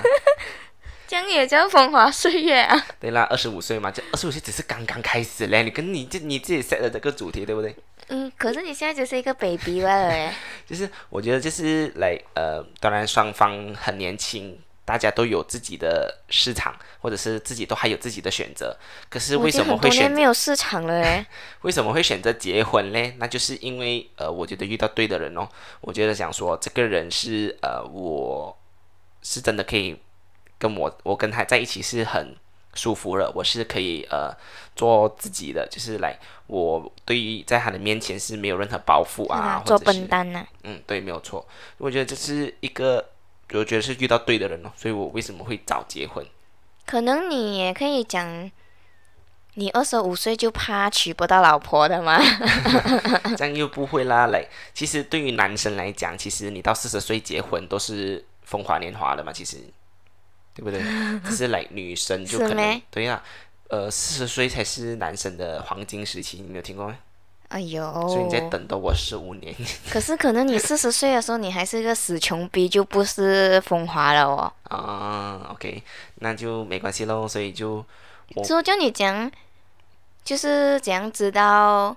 [1.14, 2.88] 这样也叫风华岁月啊？
[3.00, 5.62] 对啦，二十五岁嘛，这二十五岁只是刚刚开始嘞。
[5.62, 7.76] 你跟你这你自己 set 的这个主题，对不对？
[8.08, 10.36] 嗯，可是你现在只是一个 baby 了哎。
[10.66, 18.76] 就是我觉得就是来呃，当然双方很年轻，大家都有自己的市场，或者是自己都还有自己的选择。
[19.08, 21.24] 可是为什么会选没有市场了哎。
[21.62, 23.16] 为什么会选择结婚嘞？
[23.20, 25.48] 那就是因为呃，我觉得遇到对的人哦。
[25.82, 28.58] 我觉得想说这个人是呃，我
[29.22, 29.96] 是真的可以
[30.64, 32.34] 跟我我跟他在一起是很
[32.74, 34.34] 舒服了，我是可以呃
[34.78, 41.46] 做自己的，就是来我对于在他的面前是没有任何包袱啊，做笨蛋呐、嗯，对，没有错。
[41.78, 43.10] 我觉得这是一个，
[43.52, 46.26] 我觉得是遇到对的人哦，所以我为什么会早结婚？
[46.86, 48.50] 可能你也可以讲，
[49.56, 52.18] 你二十五岁就怕娶不到老婆的吗？
[53.38, 54.28] 这样又不会啦。
[54.28, 59.58] 来，其实对于男生来讲，其实你到四十岁结婚都是风华年华了嘛，其实，
[60.54, 60.82] 对不对？
[61.26, 63.22] 只是来女生就可能对呀、
[63.70, 66.96] 呃，四十岁才是男生的黄金时期，你没有听过吗？
[67.50, 69.54] 哎呦，所以你在等到我十五年，
[69.92, 74.52] 可是可能你四十岁的时候，你还是一个死穷逼，就不是风华了哦。
[74.64, 75.84] 啊，OK，
[76.16, 77.28] 那就没关系喽。
[77.28, 77.86] 所以就
[78.34, 79.32] 我所以就你讲，
[80.24, 81.96] 就是怎样知道，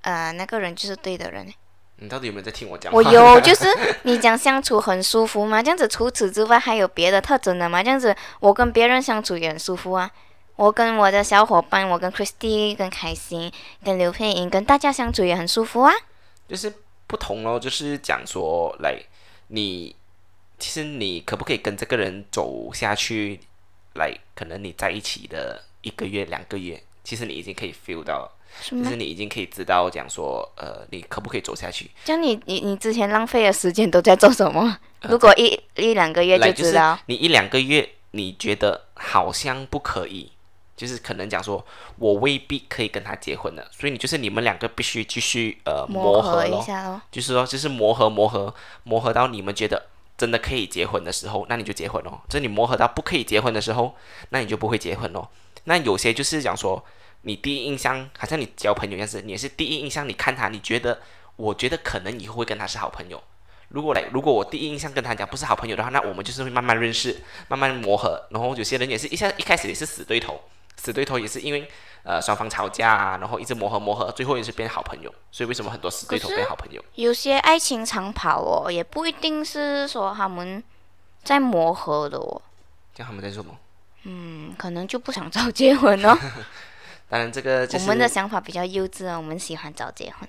[0.00, 1.52] 呃，那个人就是对的人呢？
[1.96, 2.92] 你到底有没有在听我讲？
[2.92, 3.66] 我有， 就是
[4.02, 5.62] 你讲相处很舒服吗？
[5.62, 7.82] 这样子，除此之外还有别的特征的吗？
[7.82, 10.10] 这样子，我跟别人相处也很舒服啊。
[10.56, 13.50] 我跟我的小伙伴，我跟 Christy、跟凯欣、
[13.84, 15.92] 跟刘佩莹，跟大家相处也很舒服啊。
[16.48, 16.72] 就是
[17.06, 18.96] 不同咯，就是讲说，来，
[19.48, 19.96] 你
[20.58, 23.40] 其实你可不可以跟这个人走下去？
[23.94, 28.28] 来，可能你在一起的一个月、两个月，其实你已经可以 feel 到，
[28.62, 28.96] 就是？
[28.96, 31.90] 你已经可以知道，讲说，呃，你可不可以走下去？
[32.04, 34.76] 像你你你之前浪费的时间都在做什么？
[35.02, 40.32] 如果一一两个月，就是知道，你一两个月，你觉得好像不可以，
[40.74, 41.62] 就是可能讲说，
[41.98, 47.02] 我未必可以跟他结婚了，所以你就是你们两个必须继续呃磨合合一下咯。
[47.12, 52.18] 就是说，就是磨合磨合磨合到你们觉得真的可以结婚的时候，那你就结婚哦。
[52.28, 53.94] 就是你磨合到不可以结婚的时候，
[54.30, 55.28] 那你就不会结婚哦。
[55.64, 56.84] 那有些就是讲说，
[57.22, 61.00] 你第一印象好像你交朋友样子，你也是第一印象，你看他，你觉得，
[61.36, 63.22] 我觉得可能以后会跟他是好朋友。
[63.68, 68.22] 如果来，如果我第一印象跟他讲不是好朋友的话，那我们就是会慢慢认识，慢慢磨合。
[68.30, 70.38] 然后有些人也是一下一开始也是死对头，
[70.76, 71.68] 死对头也是因为
[72.02, 75.12] 呃双方吵架啊，然后一直磨合磨合，最后也是变好朋友。
[75.32, 76.84] 所以为什么很多死对头变好朋友？
[76.96, 80.62] 有些爱情长跑哦，也不一定是说他们
[81.24, 82.42] 在磨合的哦。
[82.94, 83.56] 叫他们在做什么？
[84.04, 86.16] 嗯，可能就不想早结婚哦。
[87.08, 90.28] 当然这个就是我们的想法比较幼稚哦，我们喜欢早结婚。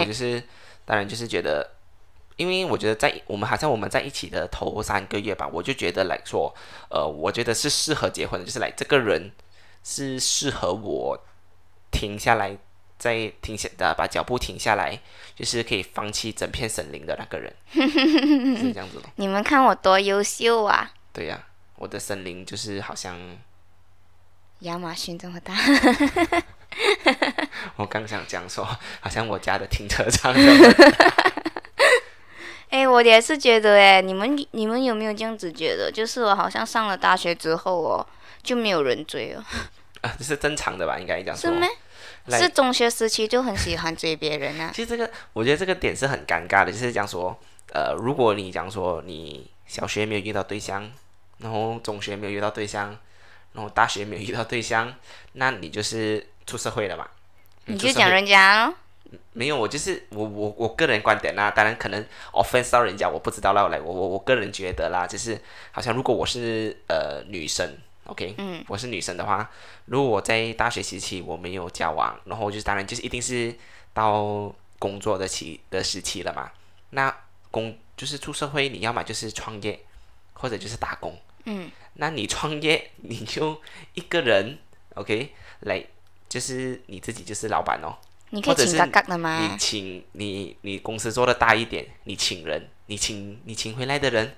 [0.00, 0.42] 我就是
[0.84, 1.74] 当然就是觉得。
[2.36, 6.54] 因为我觉得在我们好像我们在一起的头三个月吧，我就觉得来说，
[6.88, 9.32] 呃，我觉得是适合结婚的，就是来这个人
[9.82, 11.18] 是适合我
[11.90, 12.56] 停下来，
[12.96, 15.00] 再停下的把脚步停下来，
[15.34, 19.08] 就是可以放弃整片森林的那个人， 是这样子的。
[19.16, 20.92] 你们看我多优秀啊！
[21.12, 21.44] 对呀，
[21.78, 23.16] 我的森林就是好像
[24.60, 25.54] 亚马逊这么大。
[27.76, 28.64] 我刚想讲说，
[29.00, 30.34] 好像我家的停车场。
[32.70, 35.90] 哎，我也是觉得哎，你们你们有没有这样子觉得？
[35.90, 38.06] 就是我好像上了大学之后哦，
[38.42, 39.42] 就没有人追了。
[40.02, 40.98] 啊，这是正常的吧？
[40.98, 41.66] 应该讲是吗？
[42.30, 44.70] 是中学时期就很喜欢追别人啊。
[44.74, 47.34] 其实这个，我觉得这个点是很尴尬的，就是讲说，
[47.72, 50.92] 呃，如果你讲说你小学没有遇到对象，
[51.38, 52.96] 然后中学没有遇到对象，
[53.52, 54.94] 然后大学没有遇到对象，
[55.32, 57.08] 那你就是出社会了嘛？
[57.66, 58.74] 你就讲人家喽。
[59.32, 63.68] 没有，我就是我我我个人观点啦，当然可能 offense 到人家，我不知道啦。
[63.68, 67.74] 来，我我我个人觉得啦，就是好像如果我是呃女生
[68.04, 69.50] ，OK，嗯，我是女生的话，
[69.86, 73.54] 如果我在大学时期我没有交往，然后就是当然就是一定是
[73.94, 76.50] 到工作的期的时期了嘛。
[76.90, 77.14] 那
[77.50, 79.80] 工就是出社会，你要么就是创业，
[80.34, 83.60] 或者就是打工，嗯，那你创业你就
[83.94, 84.58] 一个人
[84.94, 85.82] ，OK，来
[86.28, 87.96] 就是你自己就是老板哦。
[88.30, 89.40] 你可以请嘎嘎的吗？
[89.40, 94.36] 你请你你公司做的大一点，你请人，你请你请回来的人，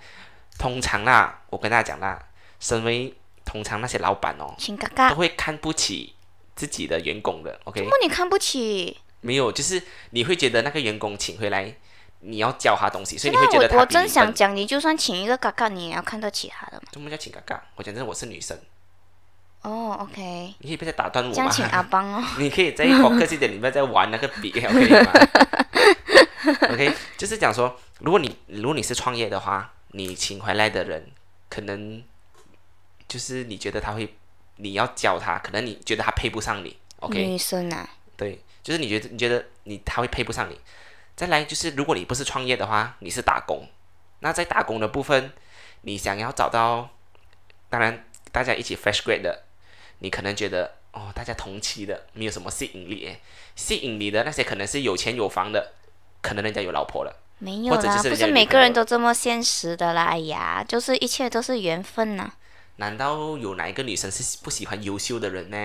[0.56, 2.16] 通常啦，我跟大家讲啦，
[2.60, 3.12] 身为
[3.44, 6.14] 通常那些老板哦，请嘎嘎都会看不起
[6.54, 7.80] 自己的员工的，OK？
[7.80, 8.96] 怎么你看不起？
[9.22, 11.74] 没有，就是你会觉得那个员工请回来，
[12.20, 16.82] 你要教他东西，所以你会觉得他我我真想讲，你就算请一个嘎嘎，你也要看到其他的嘛。
[16.92, 17.62] 什么叫请嘎嘎？
[17.76, 18.58] 我讲真，我是女生。
[19.62, 21.50] 哦，OK，你可以不要再打断我吗？
[21.50, 22.24] 请阿邦哦。
[22.38, 25.12] 你可以再好客气点，你不要再玩那个笔，OK 吗？
[26.72, 31.10] OK，就是讲说，如果你如果你是创业的话，你请回来的人，
[31.50, 32.02] 可能
[33.06, 34.14] 就是你觉得他会，
[34.56, 37.22] 你要教他，可能你觉得他配不上你，OK？
[37.22, 37.88] 女生啊。
[38.16, 40.58] 对，就是你觉得你觉得你他会配不上你。
[41.20, 43.68] 再来就是，如果你不是创业的话，你是打工，
[44.20, 45.30] 那在打工的部分，
[45.82, 46.88] 你想要找到，
[47.68, 49.42] 当然大家一起 fresh grade 的。
[49.98, 53.14] 你可能觉得哦，大家同期的没有什么吸引力，
[53.54, 55.72] 吸引你的那些可能是有钱有房的，
[56.22, 62.32] 可能人家有老婆了，没有啦，不是每个人都这么现实的啦，哎呀，就是一切都是缘分呐。
[62.76, 65.56] 难道有哪一个女生是不喜欢优秀的人呢？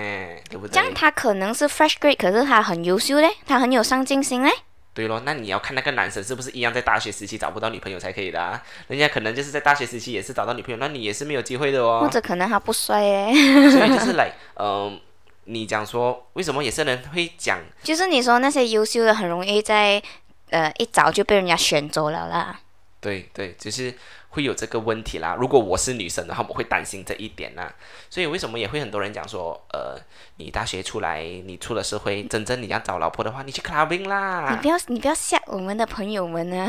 [0.50, 0.74] 对不对？
[0.74, 4.52] 这样她可能是 fresh grade，可是她很优秀嘞，她很有上进心嘞。
[4.96, 8.62] 对咯，那你要看那个男生是不是一样，在大学时期找不到女朋友才可以的啊？
[8.88, 12.00] 人家可能就是在大学时期也是找到女朋友，那你也是没有机会的哦。
[12.00, 13.34] 或者可能他不帅耶。
[13.70, 14.98] 所以就是来，嗯，
[15.44, 17.58] 你讲说为什么有些人会讲？
[17.82, 20.02] 就是你说那些优秀的很容易在
[20.48, 22.58] 呃一早就被人家选走了啦。
[22.98, 23.94] 对对，就是。
[24.36, 25.34] 会有这个问题啦。
[25.40, 27.72] 如果我是女生的话，我会担心这一点啦。
[28.10, 29.98] 所以为什么也会很多人讲说，呃，
[30.36, 34.50] 你大学出来，你出了社会，真正你要找老婆的话，你去 clubbing 啦。
[34.50, 36.66] 你不要，你不要吓我们的朋友们呢。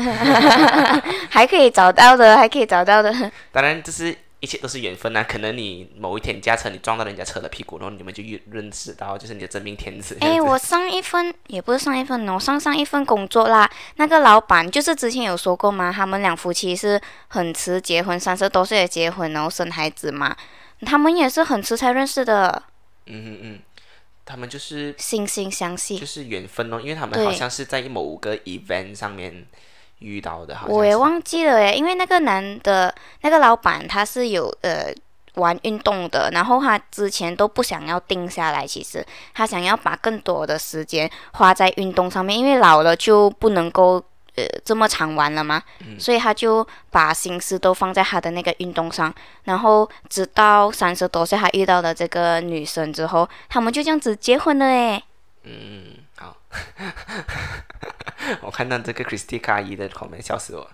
[1.28, 3.12] 还可以找到的，还可以找到的。
[3.52, 4.16] 当然，这是。
[4.40, 10.16] 一切都是缘分呐，可能你某一天驾车，你撞到人家车的屁股，然后你们就认认识然后，就是你的真命天子。
[10.20, 20.36] 哎，我上一份也不是上一份我上上一份工作啦，那个老板就是之前有说过嘛，他们两夫妻是很迟结婚，三十多岁也结婚，然后生孩子嘛，
[20.82, 22.62] 他们也是很迟才认识的。
[23.06, 23.58] 嗯嗯嗯，
[24.24, 29.46] 他们就是惺惺相惜，就是缘分哦，因为他们好像是在某个 event 上面。
[30.00, 34.92] 遇到的，我也忘记了诶，因为那个男的，那个老板他是有呃
[35.34, 44.02] 玩运动的，然后他之前都不想要定下来，其实他想要把更多的时间花在运动上面，因为老了就不能够
[44.36, 45.62] 呃这么常玩了嘛，
[45.98, 49.12] 所以他就把心思都放在他的那个运动上，
[49.44, 55.02] 然后直到三十多岁他遇到了这个女生之后，他们就这样子结婚了诶。
[55.44, 56.07] 嗯，好。
[58.42, 60.70] 我看到这个 Christy 阿姨的口面，笑死我。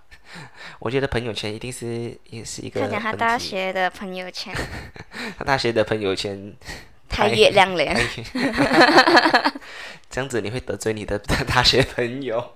[0.81, 2.81] 我觉得朋友圈一定是也是一个。
[2.81, 4.55] 他讲 他大学的朋友圈。
[5.39, 6.53] 他大学的朋友圈
[7.09, 7.85] 太月亮了。
[10.11, 12.55] 这样子你会得罪你的大学朋友。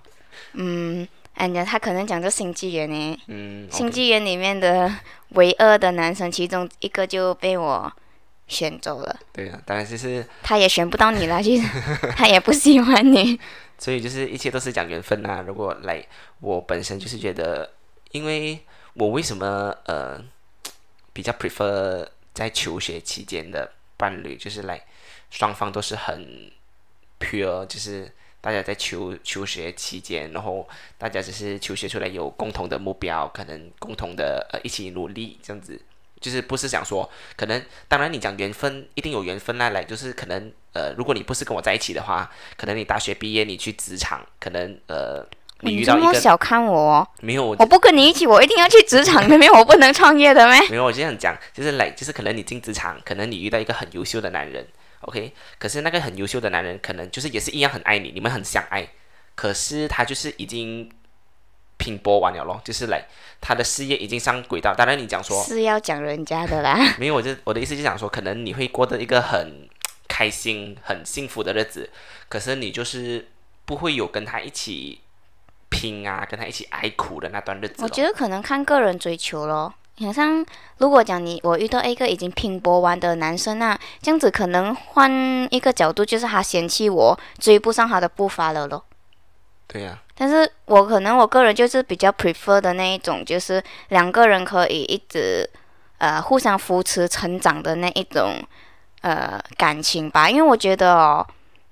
[0.55, 3.21] 嗯，哎呀，他可能讲这新纪元呢。
[3.27, 4.93] 嗯，新纪元里面的
[5.31, 7.93] 唯二的男生，其中一个就被我
[8.49, 9.21] 选走了。
[9.33, 11.69] 对啊，当然就是他也选不到你了，其实
[12.17, 13.39] 他也不喜欢你。
[13.79, 15.45] 所以就是一切都是讲缘分啊。
[15.47, 16.05] 如果来，
[16.41, 17.71] 我本身就是觉得，
[18.11, 18.59] 因为
[18.95, 20.21] 我为什么呃
[21.13, 24.85] 比较 prefer 在求学期间的伴侣，就是来
[25.31, 26.51] 双方都是很
[27.21, 35.81] pure，就是大家在求求学期间，然后大家只是求学出来有共同的目标，可能共同的呃一起努力这样子。
[36.21, 45.25] 就是不是想说，可能当然你讲缘分一定有缘分啦，来就是可能呃，如果你不是跟我在一起的话，可能你大学毕业你去职场，可能呃
[45.61, 50.61] 你遇到一个小看我，没有，我不跟你一起，我一定要去职场的，没有我不能创业的咩？
[50.71, 54.67] 没有，我这样讲就是来就是可能你进职场，可能你遇到一个很优秀的男人
[55.03, 58.89] ，OK，可是那个很优秀的男人可能就是也是一样很爱你，你们很相爱，
[59.35, 60.91] 可是他就是已经。
[61.79, 63.07] 拼搏完了咯，就是来
[63.41, 64.75] 他的事业已经上轨道。
[64.75, 69.69] 当然你讲说是要讲人家的啦， 没有，我就我的意思就讲说，可能你会过得一个很
[70.07, 71.89] 开心、很幸福的日子，
[72.29, 73.29] 可是你就是
[73.65, 75.01] 不会有跟他一起
[75.69, 77.83] 拼啊，跟他一起挨苦的那段日子。
[77.83, 79.73] 我觉得可能看个人追求咯。
[80.01, 85.11] 好像如果讲你我遇到一个已经拼搏完的男生啊，这样子可能换
[85.51, 88.85] 一个角度，就是他嫌弃我追不上他的步伐了咯。
[89.69, 89.97] 对呀。
[90.17, 95.49] 但是我可能我个人就是比较 prefer 的那一种，就是两个人可以一直
[95.99, 98.43] 呃互相扶持成长的那一种
[99.03, 100.29] 呃感情吧。
[100.29, 101.25] 因为我觉得哦，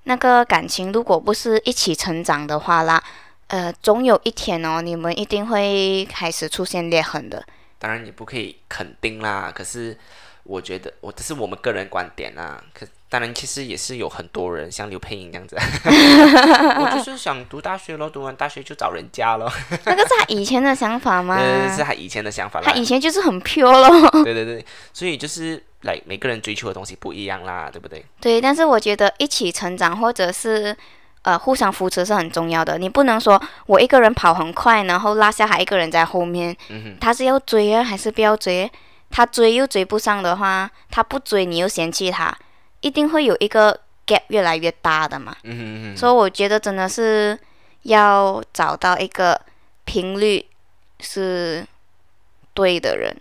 [0.03, 3.03] 那个感情如果不是一起成长的话啦，
[3.47, 7.45] 呃，总有一天哦，你们一定会开始出现裂痕的。
[7.79, 9.97] 当然你不可以肯定啦，可是
[10.43, 12.87] 我觉得我这是我们个人观点啦，可。
[13.09, 15.55] 当然，其实也是有很多人像刘佩莹这样子，
[15.87, 19.49] 我就是想读大学咯，读完大学就找人家咯。
[19.85, 21.39] 那个是他以前的想法吗？
[21.39, 22.61] 对，是他以前的想法。
[22.61, 24.23] 他以前就是很 pure 咯。
[24.23, 28.03] 对对对，所以就是来每个人追求的东西不一样啦，对不对？
[28.19, 30.75] 对，但是我觉得一起成长或者是
[31.21, 32.77] 呃互相扶持是很重要的。
[32.77, 36.53] 你不能说我一个人跑很快，然后落下他一个人在后面。
[36.67, 36.97] 嗯。
[36.99, 38.69] 他是要追啊，还是不要追？
[39.09, 42.37] 他追又追不上的话，他不追你又嫌弃他。
[42.87, 45.35] 一定会有一个 gap 越来越大的嘛，
[45.97, 47.37] 所以我觉得真的是
[47.81, 49.39] 要找到一个
[49.83, 50.45] 频率
[51.01, 51.67] 是
[52.53, 53.13] 对的人。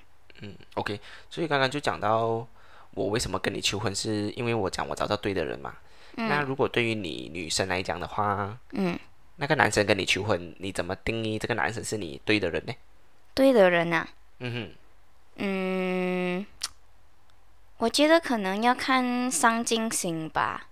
[0.43, 2.47] 嗯，OK，所以刚刚就讲到
[2.93, 5.75] 我为什么跟你求婚，是因为我讲我找到对的人嘛。
[6.15, 8.97] 那如果对于你女生来讲的话，嗯，
[9.37, 12.73] 那个男生跟你求婚，你怎么定义这个男生是你对的人呢？
[13.35, 14.07] 对的人呐，
[14.39, 14.71] 嗯哼，
[15.39, 16.47] 嗯。
[17.79, 20.69] 我觉得可能要看上进心吧，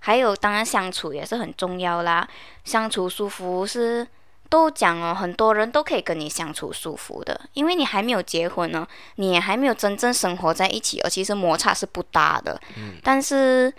[0.00, 2.28] 还有当然相处也是很重要啦。
[2.64, 4.06] 相处舒服是
[4.50, 8.86] 都讲哦，很多人都可以跟你相处舒服的，因为你还没有结婚呢，
[9.16, 12.60] 你也还没有真正生活在一起而，其实摩擦是不大的。
[12.76, 12.96] 嗯。
[13.02, 13.72] 但是，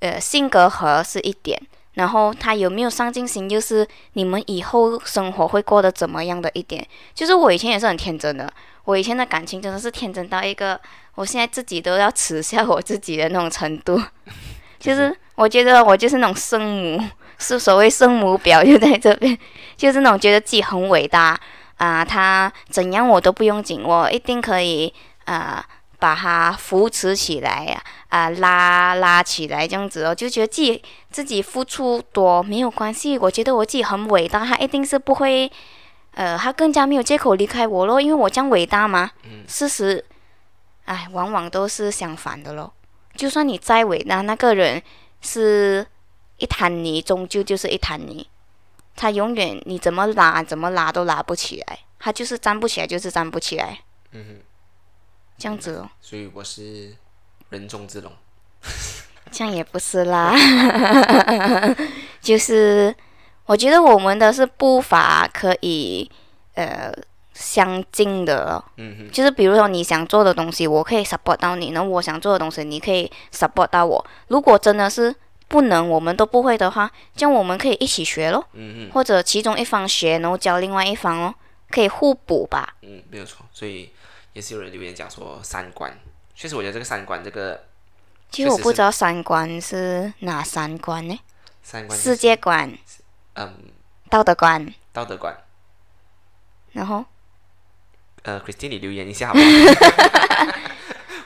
[0.00, 1.60] 呃，性格合是一点，
[1.92, 6.86] 然后他有没有上进心，就是你们以后生活会过得怎么样的一点。
[7.14, 8.50] 就是我以前也是很天真的，
[8.86, 10.80] 我以前的感情真的是天真到一个。
[11.16, 13.98] 我现在自己都要耻笑我自己的那种程度，
[14.78, 17.02] 就是我觉得我就是那种圣母，
[17.38, 19.38] 是所谓圣母婊就在这边，
[19.78, 21.34] 就是那种觉得自己很伟大
[21.78, 24.92] 啊，他怎样我都不用紧，我一定可以
[25.24, 25.64] 啊
[25.98, 35.50] 把他扶持起来呀，啊拉拉起来这样子哦，就觉得自己自己付出多没有关系，我觉得我自己很伟大，他一定是不会，
[36.16, 39.12] 呃，他更加没有借口离开我咯，因为我这样伟大吗？
[39.46, 40.02] 事实。
[40.86, 42.72] 哎，往往都是相反的咯。
[43.14, 44.80] 就算你再伟大，那个人
[45.20, 45.86] 是
[46.38, 48.26] 一滩泥，终究就是一滩泥。
[48.94, 51.80] 他永远你怎么拉，怎么拉都拉不起来。
[51.98, 53.80] 他就是站不起来，就是站不起来。
[54.12, 54.40] 嗯哼，
[55.36, 55.90] 这样子哦。
[56.00, 56.94] 所以我是
[57.50, 58.10] 人中之龙。
[59.32, 60.32] 这样也不是啦，
[62.22, 62.94] 就是
[63.46, 66.10] 我觉得我们的是步伐可以，
[66.54, 66.92] 呃。
[67.38, 74.02] 相近的，嗯哼就是比如说你想做的东西，我可以 support 到你；，然后我想做的东西，你可以 support 到我。
[74.28, 75.14] 如果真的是
[75.46, 81.34] 不能，我们都不会的话，这样我们可以一起学咯，嗯哼或者其中一方学，然后教另外一方哦，
[81.68, 82.72] 可以互补吧。
[82.80, 83.44] 嗯，没有错。
[83.52, 83.90] 所以
[84.32, 85.92] 也是有人留言讲说三观，
[86.34, 87.64] 确实我觉得这个三观这个，
[88.30, 91.20] 其实我不知道三观是哪三观呢？
[91.62, 92.72] 三观，世界观，
[93.36, 93.54] 嗯，
[94.10, 95.36] 道德观，道德观，
[96.72, 97.04] 然后。
[98.22, 99.46] 呃，Christine，你留言一下好不好？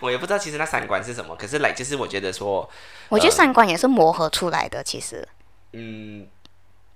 [0.01, 2.69] 我 我也不知道其实那三观是什么，可是来就是我觉得说，
[3.09, 5.27] 我觉得三观也是磨合出来的，其实。
[5.73, 6.27] 嗯，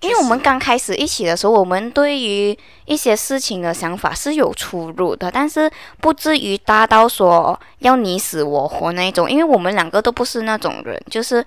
[0.00, 9.30] 因为我们刚开始一起的时候，我们对于一些事情的想法是有出入的，但是不至于大到说要你死我活那一种。
[9.30, 11.42] 因为我们两个都不是那种人，就是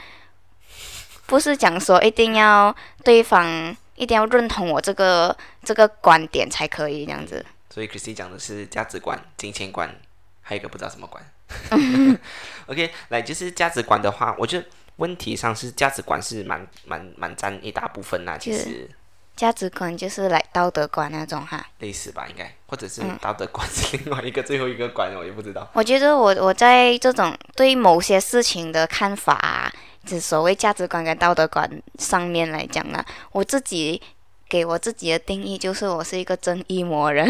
[1.28, 7.46] 不是讲说一定要对方一定要认同我这个这个观点才可以这样子。
[7.70, 9.94] 所以 Christy 讲的是价值观、金钱观，
[10.42, 11.24] 还有一个不知道什么观。
[12.66, 14.66] OK，来就是价值观的话，我觉得
[14.96, 18.90] 问题上是价值观是蛮蛮蛮占一大部分啦，其实
[19.38, 21.66] 价值观就是来道德观那种哈。
[21.80, 25.70] 类似吧，应该或者是嗯道德观是另外一个最后一个观，我也不知道。
[25.74, 29.72] 我觉得我我在这种对某些事情的看法、啊，
[30.06, 31.70] 就所谓价值观跟道德观
[32.00, 34.02] 上面来讲呢，我自己
[34.50, 37.30] 给我自己的定义就是我是一个正义魔人。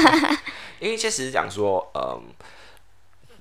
[0.80, 2.22] 因为确实讲说，嗯，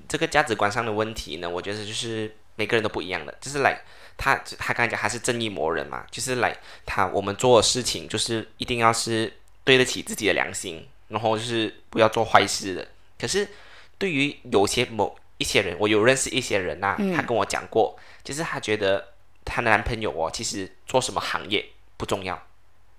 [0.07, 3.81] 这个价值观上的问题呢，我觉得就是每个人都不一样的，就是来
[4.17, 6.55] 他他刚才讲他是正义魔人嘛，就是来
[6.85, 9.31] 他我们做的事情就是一定要是
[9.63, 12.87] 对得起自己的良心，然后就是不要做坏事的。
[13.19, 13.47] 可是
[13.97, 19.13] 对于有些某一些人，我有认识一些人呐、他跟我讲过，就是他觉得
[19.43, 21.65] 她的男朋友哦，其实做什么行业
[21.97, 22.41] 不重要，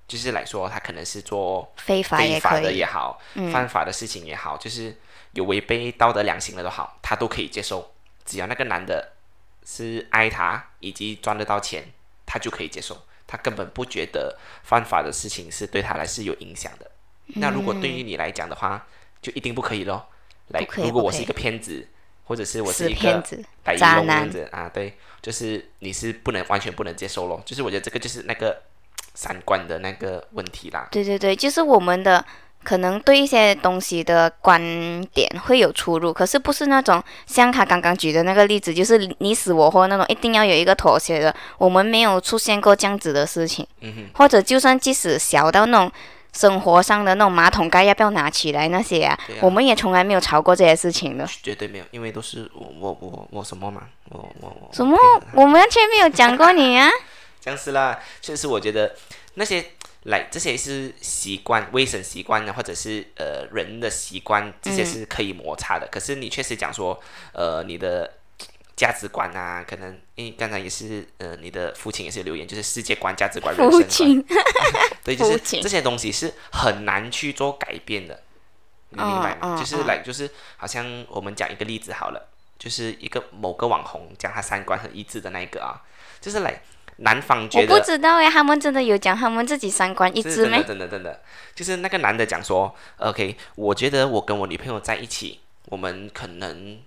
[0.06, 3.20] 就是来说他可能是做非法非法的也好，
[3.52, 4.96] 犯法的事情也好，就是
[5.32, 7.92] 有违背道德良心的都好，他都可以接受。
[8.24, 9.12] 只要那个男的
[9.66, 11.92] 是爱他以及赚得到钱，
[12.24, 12.96] 他就可以接受。
[13.26, 16.88] 他根本不觉得犯法的事情是对他来是有影响的。
[17.34, 18.86] 那如果对于你来讲的话，
[19.20, 20.06] 就一定不可以咯。
[20.50, 21.88] 来如果我是一个骗子，
[22.24, 23.44] 或者是我是一个骗子、
[23.76, 27.42] 渣男子啊，对，就是你是不能完全不能接受咯。
[27.44, 28.62] 就是我觉得这个就是那个
[29.14, 30.86] 三观的那个问题啦。
[30.92, 32.24] 对对对，就是我们的
[32.66, 34.60] 可能对一些东西的观
[35.14, 41.34] 点会有出入，可是不是那种像他刚刚举的那个例子，就是你死我活那种，一定要有一个妥协的。
[41.58, 45.92] 我们没有出现过这样子的事情，嗯或者就算即使小到那种。
[46.32, 51.26] 生活上的那种马桶盖要不要拿起来那些啊，啊我们也从来没有吵过这些事情的。
[51.42, 54.94] 绝对没有，因为都是我我我我什么嘛，我我我什么
[55.32, 56.90] 我们完全没有讲过你啊！
[57.40, 58.94] 这样是啦，确实我觉得
[59.36, 59.64] 那些
[60.06, 65.88] 来这些是习惯、卫生习惯呢，或者是呃人的习惯，这些是可以摩擦的。
[65.88, 67.00] 可是你确实讲说，
[67.32, 68.14] 呃，你的
[68.76, 74.24] 价值观啊，可能因为刚才也是呃你的父亲也是留言，就是世界观、价值观、人生观，
[75.02, 78.22] 对，就是这些东西是很难去做改变的，
[78.90, 79.56] 你明白吗？
[79.58, 82.28] 就是来，就是好像我们讲一个例子好了，
[82.58, 85.82] 就是一个某个网红讲他三观很一致的那一个啊，
[86.20, 86.62] 就是来
[86.98, 90.64] 男方我不觉得知道哎，他们真的有讲他们自己三观一致没真的？
[90.66, 91.22] 真的真的，
[91.54, 96.80] 就是那个男的讲说，OK，我觉得我跟我女朋友在一起，我们可能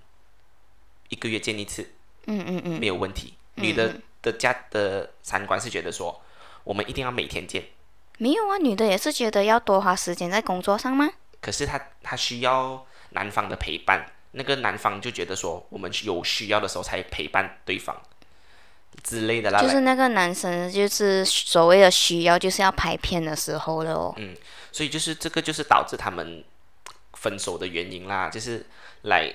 [1.10, 1.92] 一个月见一次
[2.26, 3.36] 嗯嗯嗯，没有问题。
[3.56, 6.22] 女的的家的三观是觉得说，
[6.64, 7.66] 我们一定要每天见。
[8.18, 11.10] 没有啊，女的也是觉得要多花时间在工作上吗？
[11.42, 17.96] 可是她她需要男方的陪伴，那个男方就觉得说，我们有需要的时候才陪伴对方
[19.04, 19.62] 之类的啦。
[19.62, 24.16] 就是那个男生就是所谓的需要，就是要拍片的时候了哦。
[24.72, 26.44] 所以就是这个就是导致他们
[27.14, 28.66] 分手的原因啦，就是
[29.02, 29.34] 来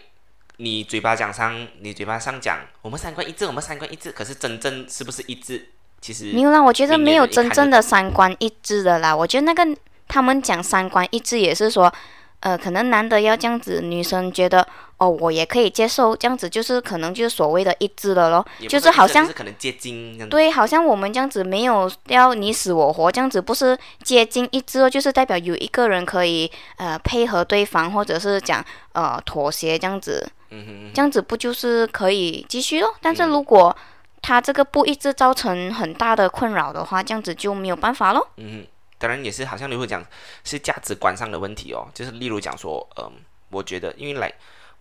[0.59, 9.15] 你嘴巴讲上，你嘴巴上讲我们三观一致，我们三观一致，可是真正是不是一致，其实没有啦，我觉得没有真正的三观一致的啦。
[9.15, 9.77] 我觉得那个
[10.07, 11.93] 他们讲三观一致也是说，
[12.41, 14.67] 呃，可能男的要这样子，女生觉得
[14.99, 18.45] 哦，我也可以接受这样子，就是可能就是所谓的一致的咯。
[18.69, 19.29] 就是好像。
[20.31, 30.27] 对，好像我们这样子没有要你死我活，这样子不是接近一致哦，就是代表有一个人可以呃配合对方，或者是讲呃妥协这样子，
[30.95, 32.95] 这样子不就是可以继续咯？
[33.01, 33.77] 但是如果
[34.23, 38.29] 他这个不一致造成很大的困扰的话，这样子就没有办法咯。
[38.37, 38.67] 嗯哼，
[38.99, 40.05] 当然也是好像你会讲
[40.45, 43.11] 是价值观上的问题哦，就是例如讲说，嗯，
[43.51, 44.33] 我觉得因为来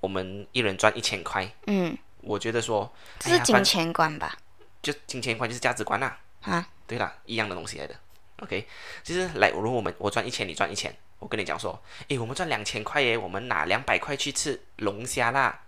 [0.04, 4.38] 我们一人赚一千块，嗯，我觉得说，这是金钱观吧？
[4.82, 7.96] 就金钱观就是价值观啦、啊，对啦，一样的东西来的。
[8.42, 8.68] OK，
[9.02, 15.62] 就是来，如果我们我赚一千，你赚一千，我跟你讲说，诶，我们赚两千块耶，我们拿两百块去吃龙虾啦，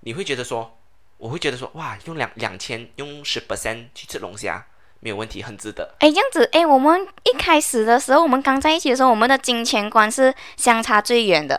[0.00, 0.76] 你会觉得说，
[1.16, 4.66] 我会觉得说，哇，用两两千，用十 percent 去吃龙虾，
[4.98, 5.94] 没有问题，很值得。
[6.00, 11.58] 哎，这样子，哎，我们一开始的时候，我们刚在一起的时候，我们的金钱观是相差最远的。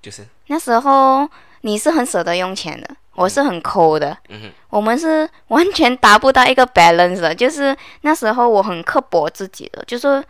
[0.00, 1.28] 就是，那时候
[1.66, 7.34] 你是很舍得用钱的，我是很抠的，嗯哼，我们是完全达不到一个 balance 的。
[7.34, 10.22] 就是那时候我很刻薄自己的，就是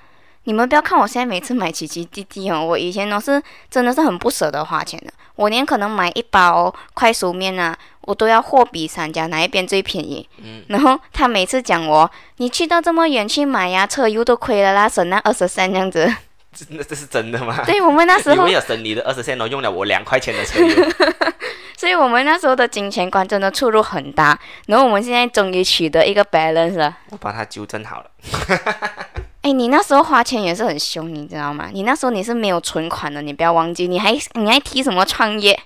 [0.44, 5.12] 你们不要看我现在每次买奇奇滴滴哦，我以前都是真的是很不舍得花钱的。
[5.34, 10.26] 我连可能买一包快熟面啊，我都要货比三家，哪一边最便宜。
[10.38, 10.64] 嗯。
[10.68, 16.10] 然后他每次讲我，你去到这么远去买呀，车油都亏了啦，省那二十三这样子。
[16.56, 17.62] 真的这是真的吗？
[17.66, 20.74] 对我们那时候你为了省你的二十线，然后用了我两块钱的车油。
[21.76, 24.38] 所以我们那时候的金钱观真的出入很大。
[24.66, 26.96] 然后我们现在终于取得一个 balance 了。
[27.10, 28.10] 我把它纠正好了。
[29.42, 31.68] 哎，你那时候花钱也是很凶，你知道吗？
[31.72, 35.58] 你那时候你是没有存款的，你不要忘记，你还你还提什么创业？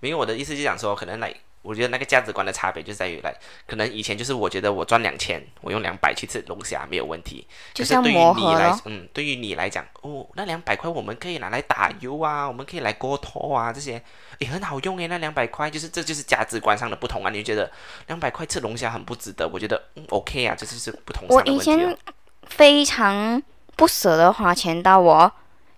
[0.00, 1.32] 没有，我的意思就讲说，可能来。
[1.68, 3.34] 我觉得那个价值观的差别就在于来，
[3.66, 7.46] 可能以前就是我觉得我赚两千，我用两百去吃龙虾没有问题。
[7.74, 14.02] 就是对于你来，嗯，对于你来讲，哦，那两百块我们可以拿来打油啊，我们可以来锅头啊，这些
[14.38, 15.06] 也很好用诶。
[15.08, 17.30] 那两百块就是这就是价值观上的不同啊。
[17.30, 17.70] 你就觉得
[18.06, 19.46] 两百块吃龙虾很不值得？
[19.46, 21.94] 我觉得嗯 OK 啊，这就是不同我以前
[22.46, 23.42] 非常
[23.76, 25.30] 不舍得花钱到我。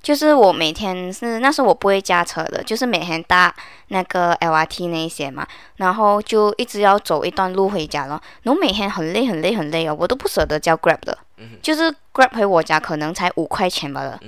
[0.02, 3.54] 就是我每天是那时候我不会驾车的，就是每天搭
[3.88, 5.46] 那个 LRT 那一些嘛，
[5.76, 8.20] 然后就一直要走一段路回家咯。
[8.42, 11.18] 然后每天很累很累很累哦，我都不舍得叫 Grab 的，
[11.60, 14.18] 就是 Grab 回我家可能才五块钱吧的，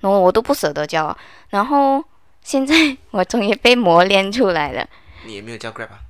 [0.00, 1.16] 然后我都不舍得叫。
[1.48, 2.04] 然后
[2.42, 2.74] 现在
[3.10, 4.86] 我终于被磨练出来了。
[5.24, 6.00] 你也没有叫 Grab 啊？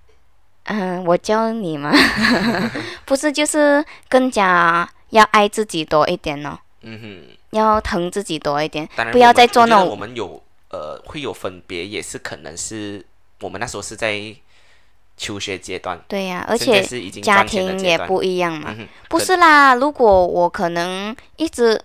[0.64, 1.92] 嗯，我教你嘛，
[3.06, 6.58] 不是就是更加要爱自己多一点哦。
[6.82, 7.36] 嗯哼。
[7.54, 9.88] 要疼自己多一点，不要再做那种。
[9.88, 13.04] 我们有呃会有分别，也是可能是
[13.40, 14.34] 我们那时候是在
[15.16, 16.00] 求学阶段。
[16.08, 16.82] 对呀，而且
[17.22, 18.74] 家庭也不一样嘛。
[19.08, 21.80] 不是啦，如果我可能一直，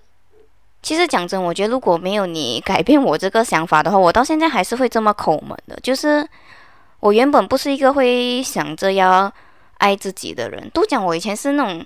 [0.82, 5.80] 其实讲真，我觉得如果没有你改变我这个想法的话，我到现在还是会这么抠门的。
[5.84, 6.28] 就是
[7.00, 9.32] 我原本不是一个会想着要
[9.78, 11.86] 爱自己的人，都讲我以前是那种。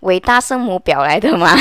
[0.00, 1.56] 伟大圣母表来的嘛，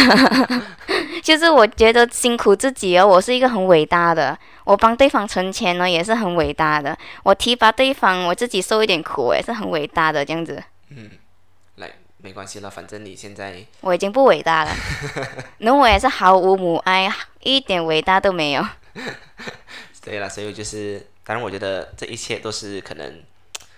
[1.24, 10.64] 就是我觉得辛苦自己哦，我是一个很伟大的，我帮对方存钱呢也是很伟大的，我提拔对方，我自己受一点苦也是很伟大的这样子。
[10.90, 11.10] 嗯，
[11.78, 14.72] 来，没关系了，反正你现在我已经不伟大了，
[15.60, 17.12] 那我也是毫无母爱，
[17.42, 18.64] 一点伟大都没有。
[20.06, 23.22] 对了，所以就是，当然我觉得这一切都是可能。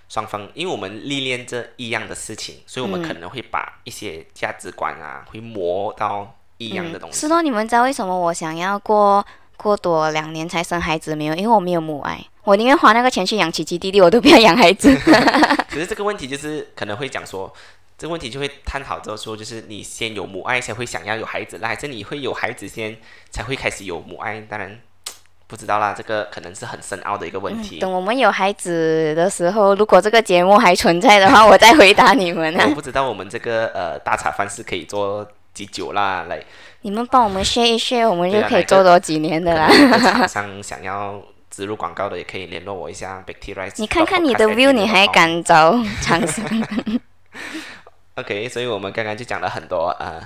[0.09, 7.19] 双方，因为我们历练这一样的事情，所以我们可能会把一些价值观啊，会磨到一样的东西。
[7.19, 9.23] 是咯，你们知道为什么我想要过
[9.55, 11.35] 过多两年才生孩子没有？
[11.35, 14.93] 因为我没有母爱，我宁愿花那个钱去养奇奇弟弟，我都不要养孩子。
[15.69, 17.53] 可是这个问题就是可能会讲说，
[17.95, 22.97] 这个问题就会探讨之后说，就是你先有母爱才会想要有孩子，那还是你会有孩子先
[23.29, 24.41] 才会开始有母爱？
[24.41, 24.81] 当然。
[25.49, 27.79] 不知道啦，这个可能是很深奥的一个问题。
[27.79, 32.55] 等我们有孩子的时候，如果这个节目还存在的话，我再回答你们。
[32.69, 36.25] 我不知道我们这个呃大茶饭是可以做几久啦？
[36.29, 36.39] 来，
[36.81, 39.67] 你们帮我们 share 一 share，我们就可以做多几年的啦。
[39.97, 41.19] 厂商想要
[41.49, 43.25] 植入广告的，也可以联络我一下。
[43.77, 46.45] 你看看你的 view，你还敢找厂商？
[48.13, 50.21] OK，所以我们刚刚就讲了很多呃。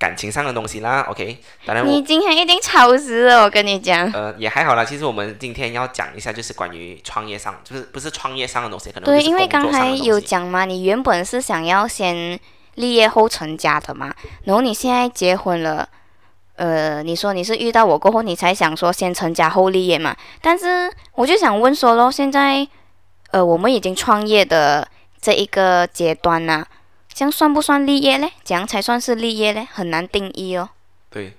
[0.00, 1.36] 感情上的东西啦，OK，
[1.66, 4.10] 当然你今天一定超时了，我跟你讲。
[4.12, 4.82] 呃，也还好啦。
[4.82, 12.40] 其实我们今天要讲一下，就是关于创业上，就是不是创业上的东西，可能对，因为刚才有讲嘛，你原本是想要先
[12.76, 14.10] 立业后成家的嘛，
[14.44, 15.86] 然后你现在结婚了，
[16.56, 20.16] 呃，你说你是遇到我过后，你才想说先成家后立业嘛？
[20.40, 22.66] 但是我就想问说咯，现在
[23.32, 24.88] 呃，我们已经创业的
[25.20, 26.64] 这一个阶段呢？
[27.20, 28.32] 这样算不算立业嘞？
[28.42, 29.68] 怎样才算是立业嘞？
[29.70, 30.70] 很难定义哦。
[31.10, 31.34] 对，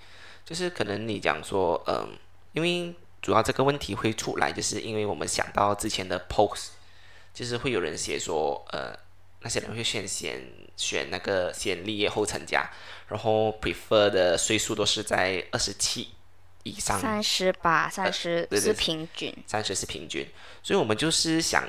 [0.45, 2.07] 就是可能你讲说，嗯，
[2.53, 6.67] 因为主要这个问题会出来，就是因为我们想到之前的 post，
[7.33, 8.95] 就是会有人写说，呃，
[9.39, 12.69] 那些人会选先选那个先立业后成家，
[13.07, 16.09] 然后 prefer 的岁数都是在二十七
[16.61, 16.99] 以上。
[16.99, 19.35] 三十八，三十是平均。
[19.47, 20.27] 三十是平均，
[20.61, 21.63] 所以我们就是想，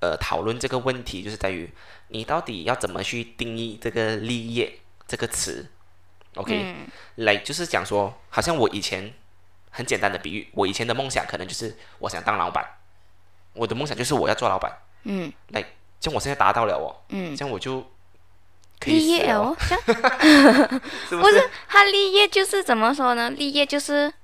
[0.00, 1.72] 呃，讨论这个问题，就是在于。
[2.14, 5.66] 你到底要怎么去定义这个立业这个词
[6.36, 6.76] ？OK，
[7.16, 9.12] 来就是讲说，好像我以前
[9.70, 12.64] 很简单的比喻，我以前的梦想可能就是我想当老板，
[13.52, 14.72] 我的梦想就是我要做老板。
[15.02, 15.64] 嗯，来，
[16.00, 17.84] 像我现在达到了哦，嗯，这样我就
[18.86, 19.52] 立业哦，
[21.10, 23.28] 不是他立业就是怎么说呢？
[23.30, 24.14] 立业就是。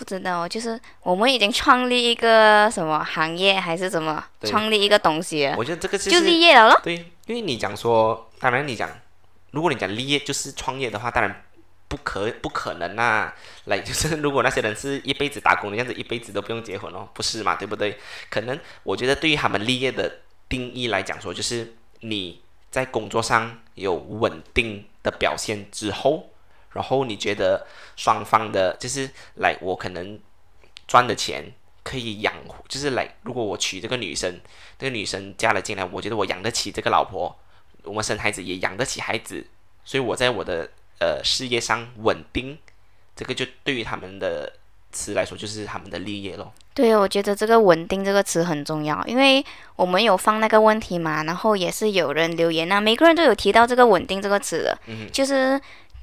[0.00, 5.52] 不知道，就是我们已经创立一个什么行业，还是什么创立一个东西？
[5.58, 6.80] 我觉得这个就立业了咯。
[6.82, 6.94] 对，
[7.26, 8.88] 因为你讲说，当然你讲，
[9.50, 11.42] 如果你讲立业就是创业的话，当然
[11.86, 13.34] 不可不可能啊。
[13.66, 17.56] 来，就是如果那些人是一辈子打工的样子，一辈子都不用结婚哦，不是嘛？
[17.56, 17.98] 对不对？
[18.30, 20.10] 可能我觉得对于他们立业的
[20.48, 22.40] 定义来讲说，就是你
[22.70, 26.29] 在工作上有稳定的表现之后。
[26.72, 27.66] 然后你觉得
[27.96, 30.18] 双方的，就是来我可能
[30.86, 31.52] 赚的钱
[31.82, 32.32] 可以养，
[32.68, 34.40] 就是来如果我娶这个女生，
[34.78, 37.36] 这个女生嫁了进来，我觉得我养得起这个老婆，
[37.84, 39.46] 我们生孩子也养得起孩子，
[39.84, 42.58] 所以我在我的呃事业上稳定，
[43.16, 44.52] 这个就对于他们的
[44.92, 46.52] 词来说就是他们的立业咯。
[46.72, 49.44] 对，我觉得这个“稳定”这个词很重要，因为
[49.76, 54.78] 我们有放那个问题嘛，然后也是有人留言啊，每个人都有提到这个“稳定”这个词的，
[55.12, 55.60] 就是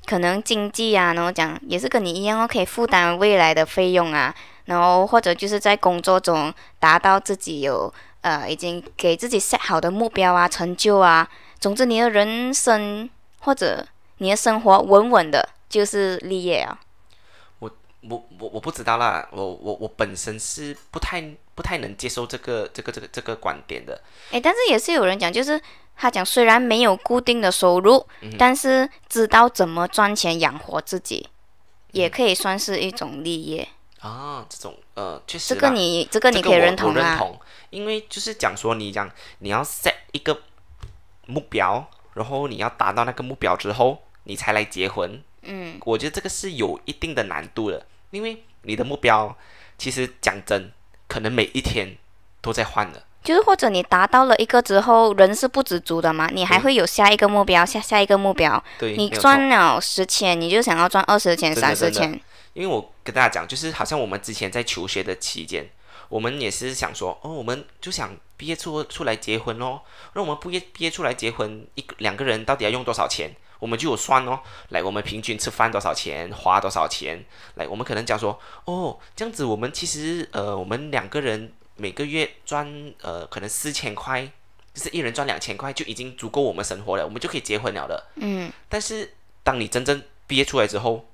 [0.08, 4.34] 可能经济啊，然后讲也是跟你一样哦，可以负担未来的费用啊，
[4.66, 11.28] 然后或者就是在工作中达到自己有呃已经给自己 set 好的目标啊、成就啊，
[11.60, 13.10] 总之你的人生
[13.42, 13.86] 或者
[14.20, 16.80] 你的生活稳稳的，就是立业啊。
[18.10, 21.22] 我我我不知道啦，我我我本身是不太
[21.56, 24.00] 不太能接受这个这个这个这个观点的。
[24.32, 25.60] 诶，但是也是有人讲，就是
[25.98, 28.06] 他讲虽然没有固定的收入，
[28.38, 31.28] 但是知道怎么赚钱养活自己，
[31.92, 33.68] 也可以算是一种立业。
[34.00, 35.56] 啊，这种呃，确实。
[35.56, 37.10] 这个你这个你可以认同啊。
[37.10, 37.40] 认同，
[37.72, 40.44] 因为就是讲说你讲你要 set 一个
[41.26, 45.22] 目标，然后你要达到那个目标之后，你才来结婚。
[45.42, 47.86] 嗯，我觉得这个是有一定的难度的。
[48.12, 49.36] 因为你的目标，
[49.80, 50.72] 其实讲真，
[51.08, 51.98] 可能每一天
[52.40, 53.04] 都在换的。
[53.28, 58.64] 就是或者你达到了一个之后，人是不知足的嘛，你还会有下一个目标，下下一个目标。
[58.80, 62.18] 对，你赚了十千，你就想要赚二十千、三十千。
[62.54, 65.70] 因为我跟大家讲，就是好像我们之前在求学的期间，
[66.08, 69.82] 我们也是想说，哦，我们就想毕业出出来结婚哦。
[70.14, 73.36] 那我们毕业毕业出来结婚，一两个人到底要用多少钱？
[73.60, 77.26] 我们就有算哦，来，我们平均吃饭多少钱，花多少钱？
[77.56, 84.30] 来，我们可能讲说，哦，这样子，我们其实，呃，我们两个人每个月赚，呃，可能四千块，
[84.74, 88.08] 就是一人赚两千块，就已经足够我们生活了，我们就可以结婚了的。
[88.16, 88.52] 嗯。
[88.68, 89.14] 但是，
[89.44, 91.06] 当你真正毕业出来之后，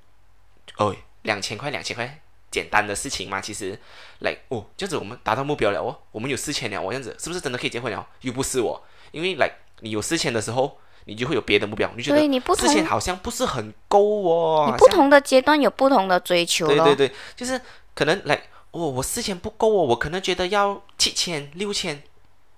[0.78, 3.80] 哦，两千块，两千块，简单的事情嘛，其实，
[4.20, 8.07] 来，哦，这样子我们达到目标了哦，我们有四千了，我这样子是不是真的可以结婚了？
[8.22, 9.51] 又不是我，因为来，
[9.82, 10.80] 你有四千的时候。
[11.05, 14.70] 你就会有别的目标，你觉得之前好像不是很够哦。
[14.72, 17.59] 你不同的阶段有不同的追求对对对，就是
[17.93, 18.41] 可能来
[18.74, 22.03] 哦，我四千不够哦，我可能觉得要七千、六千，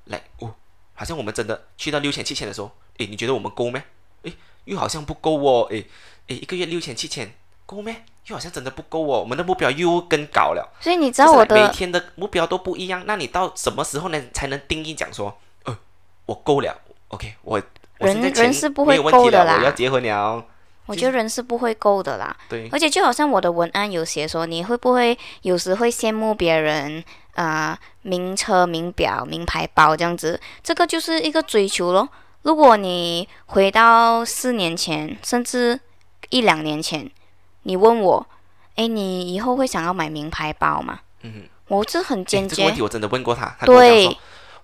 [0.06, 0.56] 来哦，
[0.94, 3.82] 好像我们真的去到六千、七千的时候，诶，你觉得我们够没？
[4.24, 5.88] 诶，又好像不够哦，诶
[6.28, 7.34] 诶，一个月六千、七千
[7.66, 8.04] 够没？
[8.28, 10.74] 又好像真的不够哦，我们的目标又更高了。
[10.82, 15.78] 所以你知道我的每天的目标都不一样，那你到什么时候呢才能定义讲说，呃，
[16.26, 17.62] 我够了，OK，我。
[17.98, 20.46] 人人是不会够的啦，我要结婚了。
[20.86, 22.36] 我觉得人是不会够的啦。
[22.50, 22.70] 对。
[22.72, 30.40] 而且就好像我的文案有写说，你会不会有时会羡慕别人啊，名车、名表、名牌包这样子？
[30.64, 32.08] 这个就是一个追求咯。
[32.44, 35.80] 如果你回到四年前，甚至
[36.30, 37.10] 一两年前，
[37.64, 38.28] 你问我，
[38.76, 41.00] 哎，你以后会想要买名牌包吗？
[41.22, 41.44] 嗯。
[41.68, 42.56] 我是很坚决。
[42.56, 44.16] 这个问题我真的问过他，他对。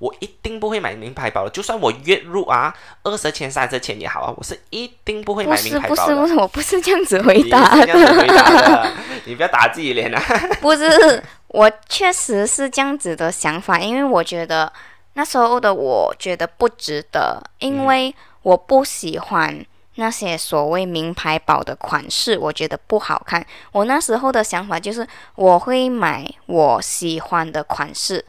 [0.01, 2.73] 我一定不会买名牌包的，就算我月入啊
[3.03, 6.03] 二十千、三十千也好啊，我是一定不会买名牌包的。
[6.03, 8.91] 不是不是，我不是这样子回答的。
[9.25, 10.19] 你不 要打自己脸啊！
[10.59, 14.73] 不是，我确实是这样子的想法，因为我觉得
[15.13, 19.63] 那时候的我觉得不值得，因为我不喜欢
[19.95, 23.45] 那些所谓名牌包的款式，我觉得不好看。
[23.71, 28.25] 我那时候的想法就是我会买我喜欢的款式。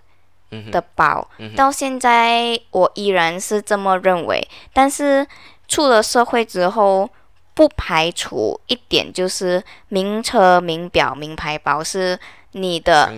[0.71, 4.47] 的包，到现在我依然是这么认为。
[4.73, 5.27] 但是
[5.69, 7.09] 出了社会之后，
[7.55, 12.19] 不排除一点，就是名车、名表、名牌包是
[12.53, 13.13] 你的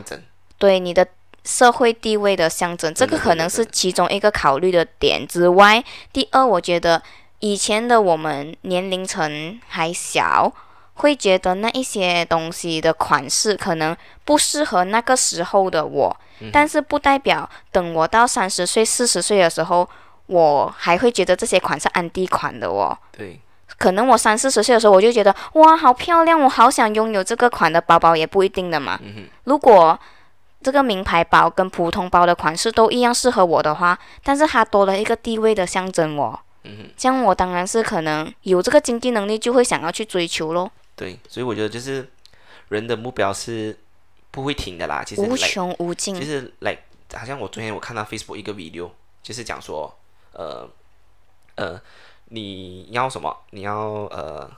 [0.58, 1.06] 对你的
[1.44, 2.92] 社会地位的象征。
[2.94, 5.82] 这个可能是其中一个考虑的点之外。
[6.12, 7.02] 第二，我觉得
[7.40, 10.52] 以前的我们年龄层还小，
[10.94, 16.16] 会觉得那一些东西的款式可能不适合那个时候的我。
[16.52, 19.88] 但是不代表等我到三十岁、四十岁的时候，
[20.26, 22.96] 我还会觉得这些款是安迪款的哦。
[23.12, 23.40] 对，
[23.78, 28.98] 可能我三四十岁的时候，我就觉得哇，好漂亮，我好想拥有这个款的包包，也不一定的嘛。
[29.44, 29.98] 如果
[30.60, 36.38] 这个名牌包跟普通包的款式都一样适合我的话，但是它多了一个地位的象征哦。
[36.64, 40.70] 嗯这样我当然是可能有这个经济能力，就会想要去追求咯。
[40.96, 42.08] 对，所以我觉得就是
[42.68, 43.78] 人的目标是。
[44.34, 46.12] 不会停的啦，其实无穷无尽。
[46.12, 46.80] 就是，like，
[47.12, 48.90] 好像我昨天我看到 Facebook 一个 video，
[49.22, 49.96] 就是讲说，
[50.32, 50.68] 呃，
[51.54, 51.80] 呃，
[52.30, 53.32] 你要什么？
[53.50, 53.76] 你要
[54.10, 54.50] 呃，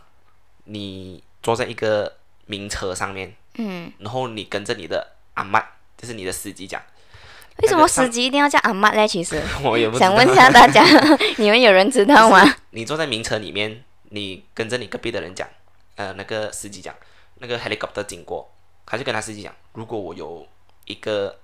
[0.65, 2.17] 你坐在一个
[2.47, 5.61] 名车上面，嗯，然后你跟着你的阿妈，
[5.99, 6.81] 就是你的司机讲。
[7.59, 9.07] 为什么司机一定要叫阿妈嘞？
[9.07, 10.83] 其实 我也不想问一下大家，
[11.37, 12.43] 你们有人知道吗？
[12.73, 15.47] 你坐在名车里面，你跟着你隔壁的人讲，
[15.97, 16.95] 呃那个司机讲，
[17.37, 18.51] 那个 helicopter 经过，
[18.87, 20.47] 他就跟他司机讲，如果我有
[20.85, 21.39] 一个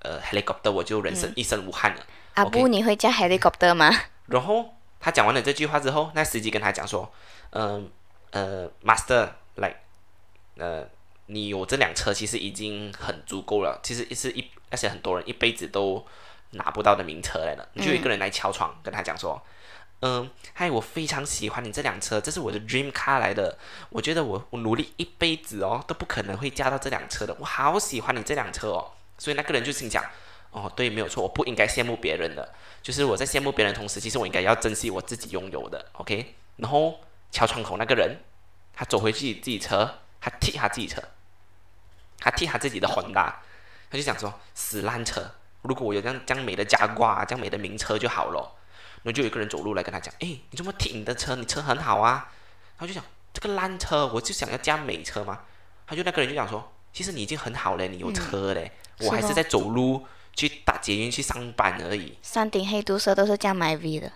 [0.00, 2.06] 呃 helicopter，我就人生一生无憾了。
[2.34, 3.90] 阿布，你会驾 helicopter 吗？
[4.26, 7.12] 然后他讲完了这句话之后，那司机跟他讲说，
[7.50, 7.90] 嗯
[8.30, 9.76] 呃 master like
[10.56, 10.86] 呃
[11.26, 16.06] 你有这辆车其实已经很足够了，其实是一而且很多人一辈子都
[16.50, 17.68] 拿不到的名车来了。
[17.76, 19.42] 就有一个人来敲窗跟他讲说，
[20.00, 23.58] 嗯，嗨，我非常喜欢你这辆车，这是我的 dream car 来的。
[23.90, 28.92] 我觉得我我努力一辈子哦都不可能会驾到这辆车的，我好喜欢你这辆车哦。
[29.18, 30.04] 所以那个人就心想，
[30.52, 32.54] 哦，对，没有错，我不应该羡慕别人的。
[32.80, 36.36] 就是我在羡慕别人的同时，其实我应该要珍惜我自己拥有的，OK？
[36.58, 37.00] 然后
[37.32, 38.18] 敲窗口那个人，
[38.72, 41.02] 他走回去自己车，他踢他自己车，
[42.20, 43.42] 他踢他自己的混搭，
[43.90, 45.32] 他就想说死烂车，
[45.62, 48.54] 如果我有这样这样美的加挂，这样美的名车就好了。
[49.02, 51.36] 然后就有一个人走路来跟他讲，哎，你这么停的车？
[51.36, 52.28] 你车很好啊。
[52.78, 55.40] 他就讲这个烂车，我就想要加美车嘛。
[55.86, 58.70] 他就那个人就讲说，其实你已经很好了，你有车嘞，
[59.00, 62.16] 我还是在走路去打捷运去上班而已。
[62.22, 64.12] 山顶黑毒蛇都是这样买 V 的。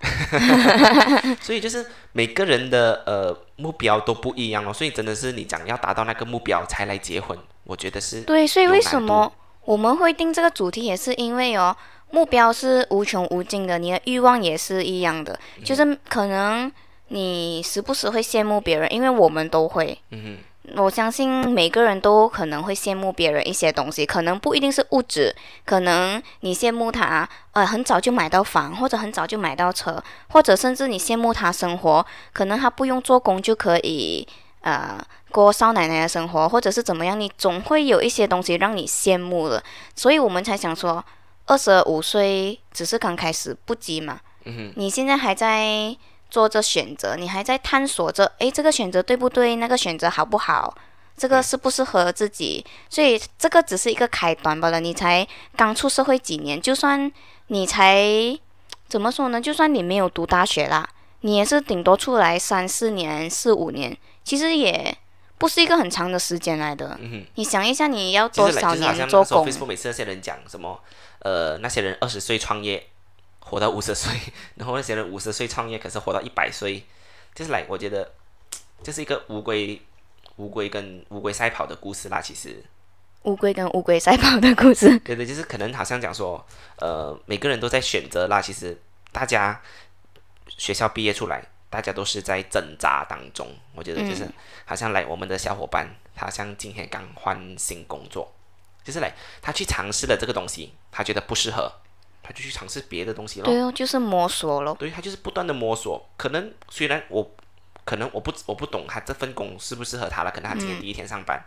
[1.43, 9.33] 所以就是每个人的呃目标都不一样哦，所以真的是你讲要达到那个目标才来结婚，我觉得是对，所以为什么
[9.65, 11.77] 我们会定这个主题，也是因为哦，
[12.13, 15.65] 目标是无穷无尽的，你的欲望也是一样的，嗯。
[15.65, 16.71] 就是可能
[17.09, 19.99] 你时不时会羡慕别人，因为我们都会。
[20.11, 20.37] 嗯
[20.77, 25.35] 我相信每个人都可能会羡慕别人一些东西，可能不一定是物质，
[25.65, 34.27] 可能你羡慕他，呃，很早就买到房，或者很早就买到车，或者甚至你羡慕他生活，可能他不用做工就可以，
[34.61, 34.97] 呃，
[35.33, 39.63] 过少奶奶的生活，或者是怎么样，你总会有一些东西让你羡慕的，
[39.97, 41.05] 所以我们才想说，
[41.53, 45.95] 二十五岁只是刚开始，不急嘛，嗯，你现在还在
[46.31, 49.57] 做着选择，你还在探索着，诶，这个选择对不对？
[49.57, 50.75] 那个选择好不好？
[51.15, 52.65] 这个适不适合自己？
[52.89, 54.81] 所以这个只是一个开端罢了。
[54.81, 57.13] 你才刚出社会几年，就算
[57.49, 58.03] 你才
[58.89, 59.39] 怎么说呢？
[59.39, 60.89] 就算你没有读大学啦，
[61.21, 63.95] 你也是顶多出来三四年、四五年，
[64.25, 64.97] 其实也
[65.37, 66.97] 不是一个很长的时间来的。
[66.99, 67.27] 嗯哼。
[67.35, 70.81] 你想一下，你要多少就是好像那时候年做工？Facebook 每次那些人讲什么，
[71.23, 72.87] 呃，那些人二十岁创业，
[73.39, 74.13] 活到五十岁，
[74.57, 76.85] 然后那些人五十岁创业，可是活到一百岁，
[77.35, 78.13] 就是来，我觉得
[78.83, 79.81] 这是一个乌龟，
[80.37, 82.21] 乌龟跟乌龟赛跑的故事啦。
[82.21, 82.63] 其实，
[83.23, 84.99] 乌龟跟乌龟赛跑的故事。
[85.01, 86.45] 对对，就是可能好像讲说，
[86.81, 88.43] 呃，每个人都在选择啦。
[88.43, 88.77] 其实
[89.13, 89.63] 大家
[90.49, 93.47] 学校毕业出来，大家都是在挣扎当中。
[93.77, 94.29] 我觉得就是、
[94.65, 98.33] 好像来我们的小伙伴，他像今天刚换新工作，
[98.85, 101.73] 就是来他去尝试了这个东西，他觉得不适合，
[102.23, 103.47] 他就去尝试别的东西咯。
[103.47, 104.77] 对哦，就是摸索咯。
[104.79, 106.09] 对他就是不断的摸索。
[106.17, 107.35] 可能虽然我
[107.85, 111.45] 可能我不我不懂他这份工适不适合他了，可能他今天第一天上班，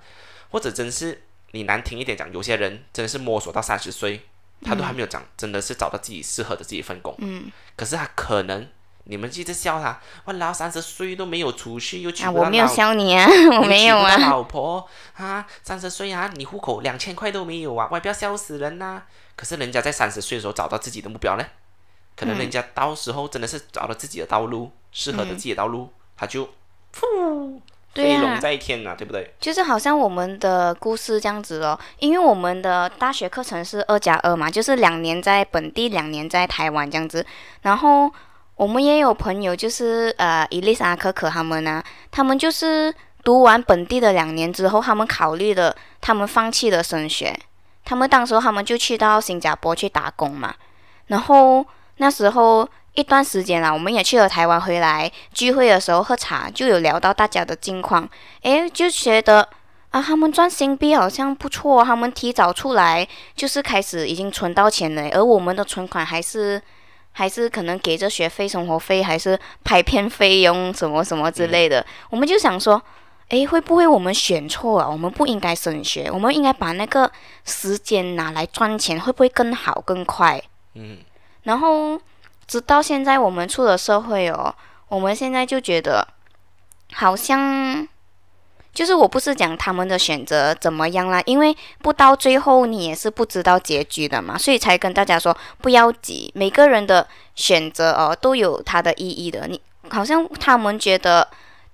[0.52, 4.22] 或者真是你难听一点讲，有些人真的是摸索到三十岁，
[4.62, 7.16] 他都还没有讲，真的是找到自己适合的这一份工。
[7.20, 8.68] 嗯，可是他可能
[9.06, 13.28] 你们一直笑他，哇，老三十岁都没有出去，又娶啊，不到我没有老笑你啊，
[13.62, 14.18] 我没有啊。
[14.30, 14.86] 老婆
[15.16, 19.04] 啊，三十岁啊，你户口两千块都没有啊，外不要笑死人呐、
[19.36, 21.46] 可是人家在三十岁的时候找到自己的目标呢，
[22.16, 26.46] 可能人家到时候真的是找到自己的道路，适合的自己的道路，他就
[26.94, 27.60] 噗
[27.94, 29.34] 飞龙在天呐、对不对？
[29.40, 37.26] 就是好像我们的故事这样子哦，因为我们的大学课程是二加二嘛，就是两年在本地，两年在台湾这样子。
[37.62, 38.12] 然后
[38.56, 42.94] 我们也有朋友，就是呃伊丽莎、可可他们啊，他们就是
[43.24, 47.38] 读完本地的两年之后，他们考虑了，他们放弃了升学，
[47.84, 50.54] 他们当时候他们就去到新加坡去打工嘛。
[51.08, 51.66] 然后
[51.98, 58.08] 那时候一段时间啦，我们也去了台湾，回来聚会的时候喝茶，就有聊到大家的近况。
[58.44, 59.50] 诶，就觉得
[59.90, 66.62] 啊，他们赚新币好像不错，他们提早出来就是开始已经存到钱了，而我们的存款还是
[67.18, 71.84] 还是可能给着学费、生活费，还是拍片费用什么什么之类的。
[72.10, 72.82] 我们就想说，
[73.30, 74.92] 诶，会不会我们选错了？
[74.92, 77.10] 我们不应该升学，我们应该把那个
[77.46, 80.42] 时间拿来赚钱，会不会更好更快？
[80.74, 80.98] 嗯，
[81.44, 81.98] 然后
[82.46, 84.54] 直到现在我们出了社会哦，
[84.90, 86.06] 我们现在就觉得
[86.92, 87.88] 好像
[88.76, 99.48] 就是我不是讲他们的选择怎么样啦，因为不到最后你也是不知道结局的嘛，所以才跟大家说不要急，每个人的选择哦都有它的意义的。
[99.48, 99.60] 你
[99.90, 101.28] 好像他们觉得。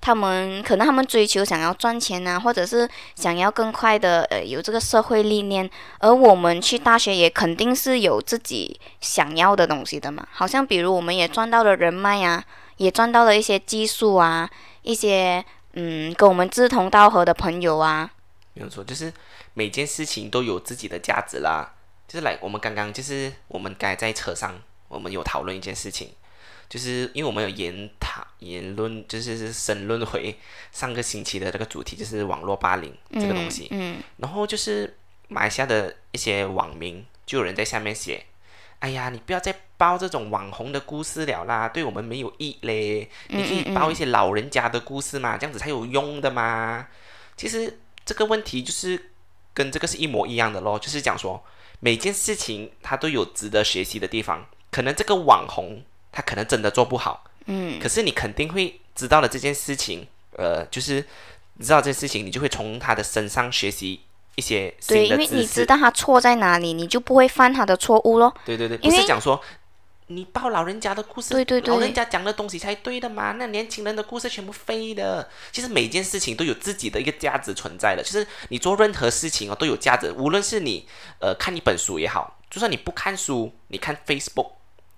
[0.03, 10.25] 他们可能他们追求想要赚钱啊，或者是想要更快的呃有这个社会历练，而我们去大学也肯定是有自己想要的东西的嘛。
[10.31, 12.43] 好像比如我们也赚到了人脉啊，
[12.77, 14.49] 也赚到了一些技术啊，
[14.81, 18.11] 一些嗯，跟我们志同道合的朋友啊。
[18.53, 19.11] 没有错，就是
[19.53, 21.73] 每件事情都有自己的价值啦。
[22.07, 24.53] 就是来，我们刚刚就是我们刚才在车上，
[24.89, 26.09] 我们有讨论一件事情，
[26.67, 30.37] 就是因为我们有研讨言论，就是是申论回
[30.73, 33.69] 上个星期的那个主题，就是网络霸凌这个东西。
[33.71, 34.97] 嗯然后就是
[35.29, 38.25] 马来西亚的一些网民，就有人在下面写
[38.81, 43.09] ：“哎呀，你不要再报这种网红的故事了啦，对我们没有益嘞。
[43.29, 46.87] 你可以报一些老人家的故事嘛，这样子才有用的嘛。”
[47.37, 49.11] 其实这个问题就是
[49.53, 51.43] 跟这个是一模一样的咯，就是讲说
[51.79, 54.45] 每件事情它都有值得学习的地方。
[54.71, 60.07] 可能这个网红他可能真的做不好，嗯可是你肯定会知道了这件事情，
[60.37, 61.05] 呃，就是
[61.55, 64.01] 你知道这件事情，你就会从他的身上学习
[64.35, 65.65] 一些对，因为你知。
[65.65, 68.33] 道他错在哪里，你就不会犯他的错误咯。
[68.45, 69.39] 对对对，不是讲说
[70.07, 75.29] 你报老人家的故事，对对对老人家讲的东西才对的嘛，那年轻人的故事全部废的。
[75.51, 80.87] 其实每件事情都有自己的一个价值存在的，就是你做任何事情哦都有价值，无论是你
[81.19, 84.51] 呃看一本书也好，就算你不看书，你看 Facebook，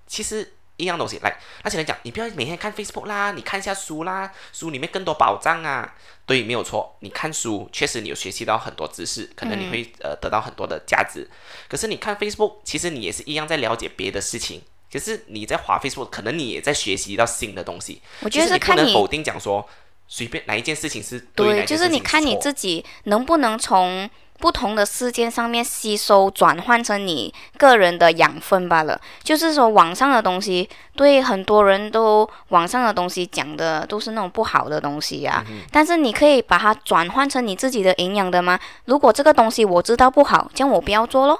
[0.07, 0.53] 其实。
[0.83, 5.95] 一样东西，来，那些人讲，你不要每天看 Facebook 啦，你看一下书啦，书里面更多宝藏啊。
[6.25, 11.29] 对，没有错，你看书确实你有学习到很多知识，可能你会、呃得到很多的价值。
[11.67, 14.61] 可是你看 Facebook，其实你也是一样在了解别的事情。
[14.91, 18.01] 可是你在滑 Facebook，可能你也在学习到新的东西。
[18.21, 19.67] 我觉得你是看你不能否定讲说
[20.07, 24.09] 随便哪一件事情是对，哪对，一件就是你看你自己能不能从
[24.43, 28.99] 不同的事件上面吸收，转换成你个人的养分罢了。
[29.23, 38.59] 就是说，网上的东西，对很多人都网上的东西讲的都是那种不好的东西呀、嗯但是你可以把它转换成你自己的营养的吗？
[38.83, 41.39] 如果这个东西我知道不好，这样我不要做咯。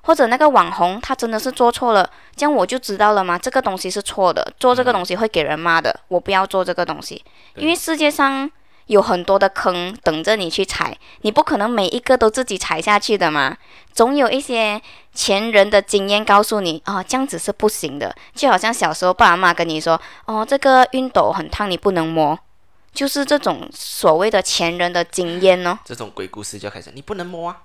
[0.00, 3.38] 或者那个网红他真的是做错了，这样我就知道了吗？
[3.38, 7.24] 这个东西是错的，做这个东西会给人骂的，我不要做这个东西。
[7.54, 8.50] 因为世界上
[8.86, 13.56] 有很多的坑等着你去踩，你不可能每一个都自己踩下去的嘛。
[13.92, 14.80] 总有一些
[15.14, 18.14] 前人的经验告诉你，哦，这样子是不行的。
[18.34, 22.38] 就好像小时候爸爸妈妈跟你说，哦，这个熨斗很烫，你不能摸，
[22.92, 25.78] 就是这种所谓的前人的经验哦。
[25.84, 27.58] 这种鬼故事就开始，你不能摸啊。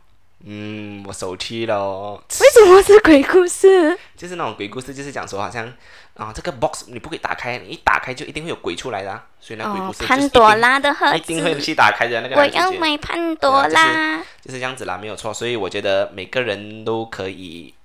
[0.45, 2.13] 嗯，我手气了。
[2.13, 3.97] 为什么是鬼故事？
[4.15, 5.73] 就是那种鬼故事，就是讲说好像
[6.17, 14.17] 啊，这个 box 你不可以打开，你一打开就一定会有鬼出来的、啊，所以那鬼哦故，事就是潘一定多拉的盒子一定会子，去打开的那个我要买潘多拉。
[14.41, 15.31] 就是这样子啦，没有错。
[15.31, 17.75] 所以我觉得每个人都可以，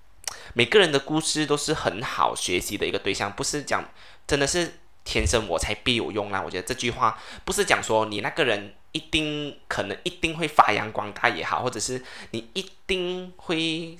[0.54, 3.84] 每个人的故事都是很好学习的一个对象，不是讲
[4.26, 6.40] 真的是天生我才必有用啦。
[6.42, 13.98] 我觉得这句话不是讲说你那个人一定可能一定会发扬光大也好，或者是你一定会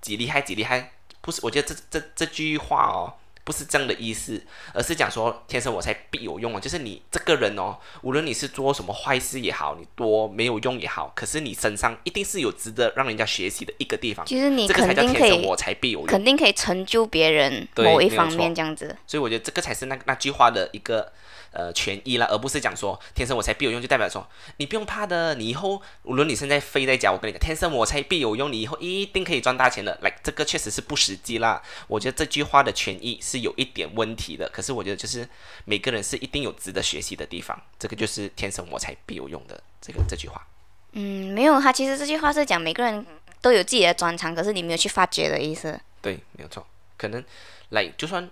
[0.00, 1.40] 几厉害几厉害，不是。
[1.42, 3.12] 我觉得这这这句话哦。
[3.44, 4.42] 不是这样的意思，
[4.72, 16.06] 而是讲说天生我材必有用啊，就是你这个人哦，无论你是做什么坏事也好，你多没有用也好，可是你身上一定是有值得让人家学习的一个地方，就是你这个才肯定可以叫天生我材必有用。
[16.06, 18.96] 肯定可以成就别人某一方面这样子。
[19.06, 21.12] 所以我觉得这个才是那那句话的一个
[21.54, 24.26] 呃权益啦，而不是讲说天生我材必有用，就代表说
[24.58, 29.98] 你不用怕的，你以后无论你现在飞在家，我跟你讲，天生我材必有用，你以后一定可以赚大钱的。
[30.02, 31.62] 来，这个确实是不实际啦。
[31.86, 35.26] 我觉得这句话的权益是有一点问题的，可是我觉得就是
[35.64, 40.46] 每个人是一定有值得学习的地方，这个就是天生我材必有用的这个这句话。
[40.92, 43.04] 嗯，没有，他其实这句话是讲每个人
[43.40, 45.80] 都有自己的专长，可是你没有去发掘的意思。
[46.00, 46.66] 对，没有错。
[46.96, 47.22] 可能
[47.70, 48.30] 来就算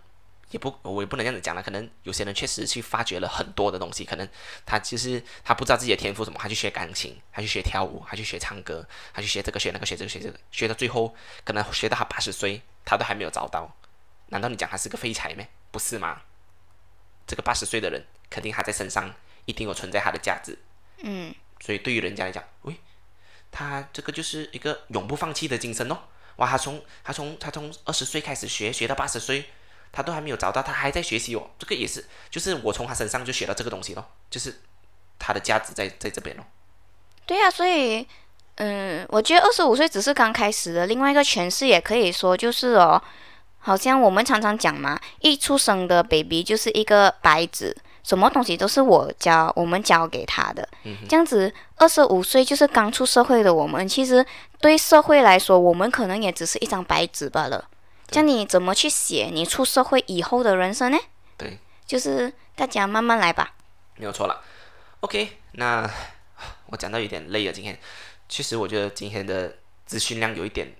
[0.53, 1.63] 也不，我也不能这样子讲了。
[1.63, 4.29] 可能有些人确实去发掘了很多的东西，可能
[4.65, 13.75] 他就是他不知道自己的天赋什么，他去学钢琴，他去学跳舞，他去学唱歌，他去学这个学那个学这个学这个，学到最后可能学到他八十岁，他都还没有找到。
[14.29, 15.49] 难道你讲他是个废柴咩？
[15.71, 16.23] 不是吗？
[17.27, 19.15] 这个八十岁的人，肯定他在身上
[19.47, 20.59] 一定有存在他的价值。
[20.99, 22.77] 嗯，所以对于人家来讲，喂，
[23.51, 25.99] 他这个就是一个永不放弃的精神哦。
[26.37, 29.45] 哇，他从他从他从二十岁开始学，学到八十岁，
[29.93, 31.51] 他都还没有找到，他还在学习哦。
[31.59, 34.61] 这个也是，就是我从他身上就学到这个东西咯，就是
[35.19, 36.45] 他的价值在在这边咯。
[37.27, 38.07] 对呀、所以，
[38.57, 40.87] 嗯，我觉得二十五岁只是刚开始的。
[40.87, 43.01] 另外一个诠释也可以说，就是哦，
[43.59, 50.69] 好像我们常常讲嘛，一出生的 baby 就是一个白纸，什么东西都是我教我们教给他的。
[51.09, 54.25] 这样子，二十五岁就是刚出社会的我们，其实
[54.61, 57.69] 对社会来说，我们可能也只是一张白纸罢了。
[58.13, 60.99] 这样你怎么去写你出社会以后的人生呢？
[61.39, 63.55] 对，就是大家慢慢来吧。
[63.97, 64.43] 没有错了。
[65.01, 65.91] OK，那
[66.69, 67.79] 我讲到有点累了，今天
[68.29, 69.57] 其实我觉得今天的
[69.87, 70.75] 资讯量有一点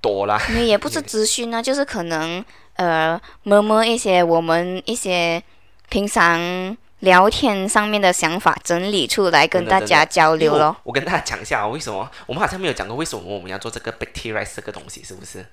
[0.00, 0.40] 多啦。
[0.48, 2.44] 也不是 资讯啊，就是可能
[2.74, 5.42] 呃，摸摸一些我们一些
[5.88, 10.76] 平常聊天上面的想法整理出来跟大家交流咯。
[10.82, 15.46] 我跟大家讲一下、哦，为什么我们好像没有讲过为什么我们要做这个 bacteria 这个东西，是不是？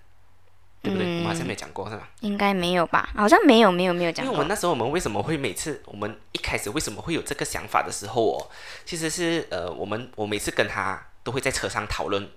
[0.85, 1.05] 对不对？
[1.17, 2.07] 我们好像没有讲过，是吧？
[2.21, 3.09] 应该没有吧？
[3.15, 4.47] 好像没有，没有，没有讲过因为我们。
[4.47, 8.47] 那时候我们为什么会每次我们一开始为什么会有这个想法的时候哦，
[8.85, 12.29] 其实是呃，我们我每次跟他都会在车上讨论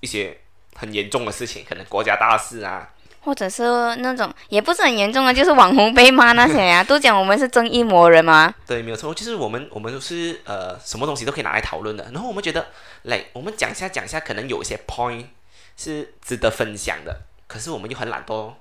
[0.00, 0.38] 一些
[0.74, 2.90] 很严重的事情，可能国家大事啊，
[3.22, 3.64] 或者是
[3.96, 8.54] 那种也不是很严重的，就是网红被骂那些呀、 都讲我们是正义魔人吗。
[8.66, 12.66] 对，没有错，就是我们我们都是呃什么东西都可以拿来讨论的，然后我们觉得，
[13.02, 15.24] 来我们讲一下讲一下，可能有一些 point
[15.76, 18.52] 是值得分享的，可是我们又很懒惰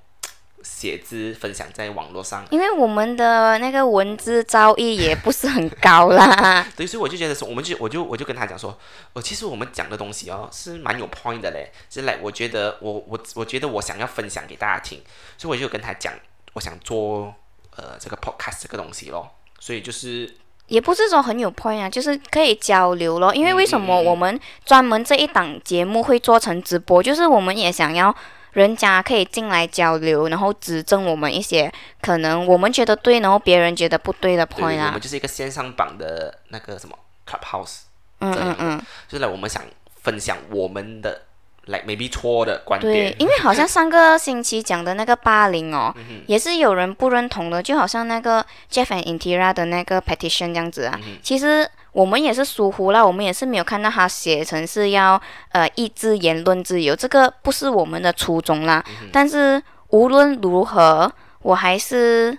[0.64, 6.66] 写字分享在网络上，因为我们的那个文字造诣也不是很高啦。
[6.76, 8.76] 对，所以我就觉得说，我们就我就我就跟他讲说，
[9.14, 15.00] 哦，其实我们讲的东西哦是蛮有 point 的嘞，是来我觉得我我我觉得我想要分享给大家听，
[15.38, 16.12] 所以我就跟他讲，
[16.54, 17.32] 我想做
[17.76, 19.30] 呃这个 podcast 这个东西咯，
[19.60, 23.36] 所以就是也不是说很有 point 啊，就是可以交流咯。
[23.36, 28.16] 因为为什么我们专门这一档节目会做成直播，就是我们也想要
[28.56, 35.02] 人家可以进来交流，然后指正我们一些可能我们觉得对，然后别人觉得不对的，point 啊我们。
[35.02, 36.98] 就是一个线上版的那个什么
[37.30, 37.80] clubhouse。
[38.20, 39.62] 嗯嗯嗯，就是来我们想
[40.02, 41.24] 分享我们的
[41.66, 51.00] 来 maybe 错的观对点，，因为好像上个星期讲的那个霸凌哦， 嗯也是有人不认同的，就好像那个 Jeff and Intira 的那个 petition 这样子嗯啊。
[51.22, 55.20] 其实我们也是疏忽了，我们也是没有看到他写成是要
[55.54, 58.84] 呃抑制言论自由，这个不是我们的初衷啦。
[59.02, 61.10] 嗯但是无论如何，
[61.42, 62.38] 我还是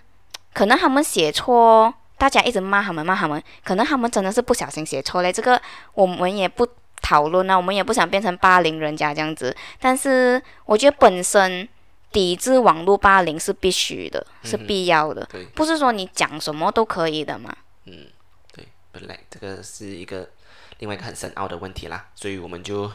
[0.53, 1.93] 可能他们写错。
[2.19, 5.33] 大家一直骂他们，骂他们，可能他们真的是不小心写错嘞。
[5.33, 5.61] 这个
[5.93, 6.67] 我们也不
[7.03, 9.55] 讨论啊，我们也不想变成霸凌人家这样子。
[9.79, 11.69] 但是我觉得本身
[12.11, 17.55] 抵制网络霸凌是必须的，是必要的，对不是说你讲什么都可以的嘛。
[17.85, 18.11] 对，
[18.99, 20.27] 本来这个是一个
[20.79, 22.91] 另外一个很深奥的问题啦，所以我们就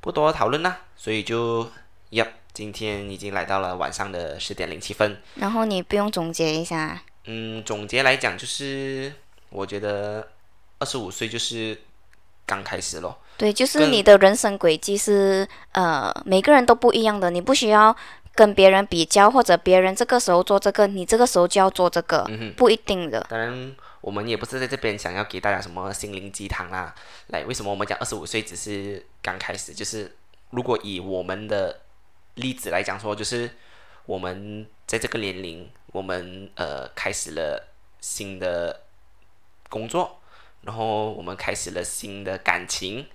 [0.00, 1.68] 不多讨论啦，所以就
[2.12, 9.12] ，Yep，今天已经来到了晚上的十点零七分，然后你不用总结一下，嗯，总结来讲就是，
[9.50, 10.28] 我觉得
[10.78, 11.76] 二十五岁就是
[12.46, 17.94] 刚开始咯，对，就是你的人生轨迹是呃每个人都不一样的，你不需要
[18.34, 23.26] 跟别人比较，或者别人这个时候做这个，你这个时候就要做这个，不一定的。
[23.28, 23.74] 当然，
[24.06, 26.94] 我们也不是在这边想要给大家什么心灵鸡汤啦。
[27.26, 29.74] 来，为什么我们讲二十五岁只是刚开始？
[29.74, 30.16] 就是
[30.50, 31.80] 如果以我们的
[32.34, 33.50] 例子来讲说，就是
[34.04, 37.68] 我们在这个年龄，我们呃开始了
[38.00, 38.82] 新的
[39.68, 40.20] 工作，
[40.62, 43.08] 然后我们开始了新的感情，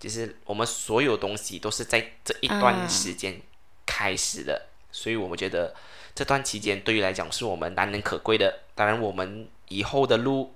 [0.00, 3.38] 就是我们所有东西都是在这一段嗯时间
[3.84, 5.74] 开始的，所以我们觉得
[6.14, 8.60] 这段期间对于来讲是我们难能可贵的。
[8.74, 10.54] 当然，我们以后的路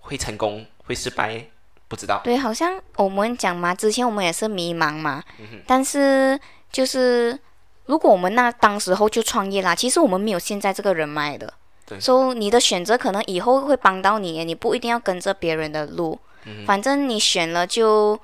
[0.00, 1.46] 会成功会失败，
[1.88, 2.20] 不知道。
[2.24, 5.22] 对，好像我们讲嘛，之前我们也是迷茫嘛，
[5.66, 6.38] 但是
[6.70, 7.38] 就是
[7.86, 11.52] 如果我们那当时候就创业啦，其实我们没有现在这个人脉的。
[11.86, 18.18] 对所以你的选择可能以后会帮到你，你不一定要跟着别人的路，嗯反正你选了就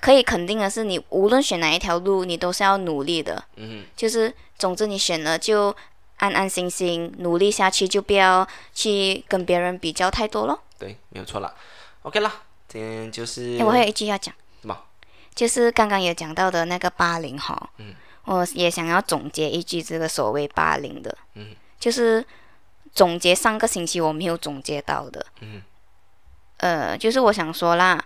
[0.00, 3.42] 可以肯定的是，你无论选哪一条路，你都是要努力的。
[3.56, 5.74] 嗯就是总之你选了就
[6.16, 10.62] 安安心心努力下去，就不要去跟别人比较太多咯。
[10.78, 11.54] 对，没有错啦。
[12.02, 12.32] OK 啦，
[12.68, 14.78] 今天就是诶我还有一句要讲，什么？
[15.34, 17.94] 就是刚刚有讲到的那个霸凌哈，嗯，
[18.24, 22.24] 我也想要总结一句这个所谓霸凌的，嗯，就是
[22.94, 25.60] 总结上个星期我没有总结到的，嗯，
[26.58, 28.02] 呃，就是我想说啦，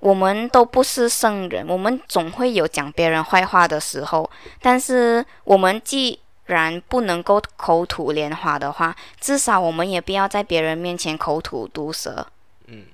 [0.00, 4.28] 我们都不是圣人，我们总会有讲别人坏话的时候，
[4.60, 6.18] 但是我们既
[6.52, 12.26] 然不能够口吐莲花的话，至少我们也不要在别人面前口吐毒舌。
[12.66, 12.84] 嗯，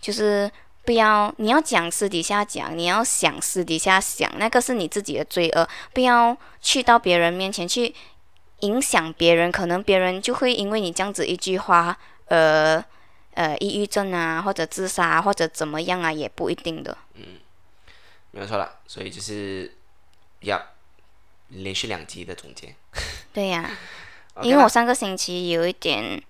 [0.00, 0.50] 就是
[0.84, 7.94] 不要你要讲私底下讲，你要想私底下想，那个是你自己的罪恶，不要去到别人面前去
[8.60, 12.82] 影响别人，可能别人就会因为你这样子一句话，呃
[13.34, 16.96] 呃，抑郁症啊，或者自杀、啊，或者怎么样啊，也不一定的。
[17.14, 17.22] 嗯
[18.30, 18.80] 没有错了。
[18.86, 19.72] 所以就是
[20.40, 20.60] 要
[21.48, 22.74] 连续两集的总结。
[23.32, 23.70] 对呀、
[24.42, 26.22] 因为我上个星期有一点，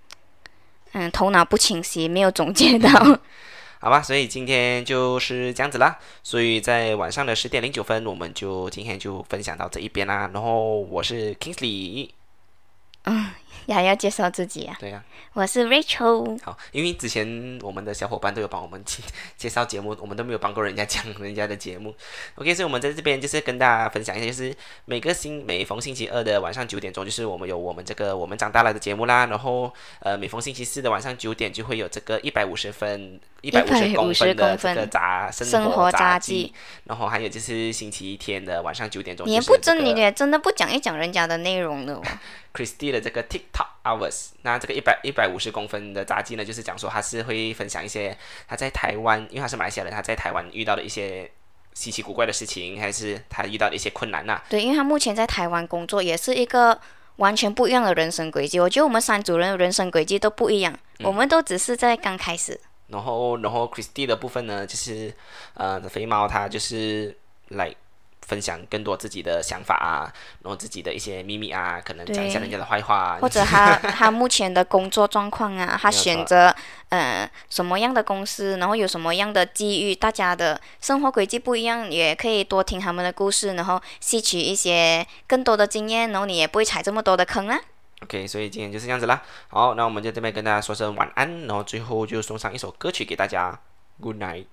[0.92, 2.90] 嗯，头脑不清晰，没有总结到。
[3.80, 5.98] 好吧，所以今天就是这样子啦。
[6.24, 10.28] 所以在晚上的十点零九分，我们就今天就分享到这一边啦。
[10.34, 12.10] 然后我是 Kingsley，
[13.68, 14.74] 你还要介绍自己啊？
[14.80, 15.04] 对呀、
[15.34, 16.42] 我是 Rachel。
[16.42, 19.02] 好，因为之前我们的小伙伴都有帮我们介
[19.36, 21.94] 介绍节目，我们都没有帮过人家讲人家的节目。
[22.36, 29.26] OK，所以我们在这边就是跟大家分享一下，就是每个星每逢星期二的晚上九点钟，就是我们有我们这个我们长大了的节目啦。
[29.26, 29.70] 然后
[30.00, 36.54] 呃，每逢星期四的晚上九点就会有这个一百五十分、一百五十公分的这个杂生活杂技。
[36.84, 42.02] 然后还有就是星期一天的晚上九点钟、你也不真，你也真的不讲一讲人家的内容了哦。
[42.54, 48.16] Christy 的这个 TikTok Hours，那这个一百一百五十公分的杂技呢，就是讲说他是会分享一些
[48.46, 51.30] 他在台湾，因为他是马来西亚人，他在台湾遇到的一些
[51.74, 56.80] 稀奇古怪的事情，还是他遇到的一些困难呐、对，因为他目前在台湾工作，也是一个
[57.16, 58.58] 完全不一样的人生轨迹。
[58.58, 62.60] 我觉得我们三组人的人生轨迹都不一样，嗯我们都只是在刚开始。
[62.88, 65.14] 然后，然后 Christy 的部分呢，就是
[65.54, 67.14] 呃，肥猫他就是
[67.48, 67.74] 来
[68.28, 76.54] 分享更多自己的想法啊，然后自己的一些秘密啊，可能讲一下人家的坏话啊，或者他 他目前的工作状况啊，他选择
[76.90, 87.58] 呃什么样的公司，然后有什么样的机遇，大家的生活轨迹不一样，也可以多听他们的故事，然后吸取一些更多的经验，然后你也不会踩这么多的坑啦。
[88.02, 89.22] OK，所以今天就是这样子啦。
[89.48, 93.58] 好，那我们就这边跟大家说声晚安，然后最后就送上一首歌曲给大家
[94.00, 94.44] ，Good night。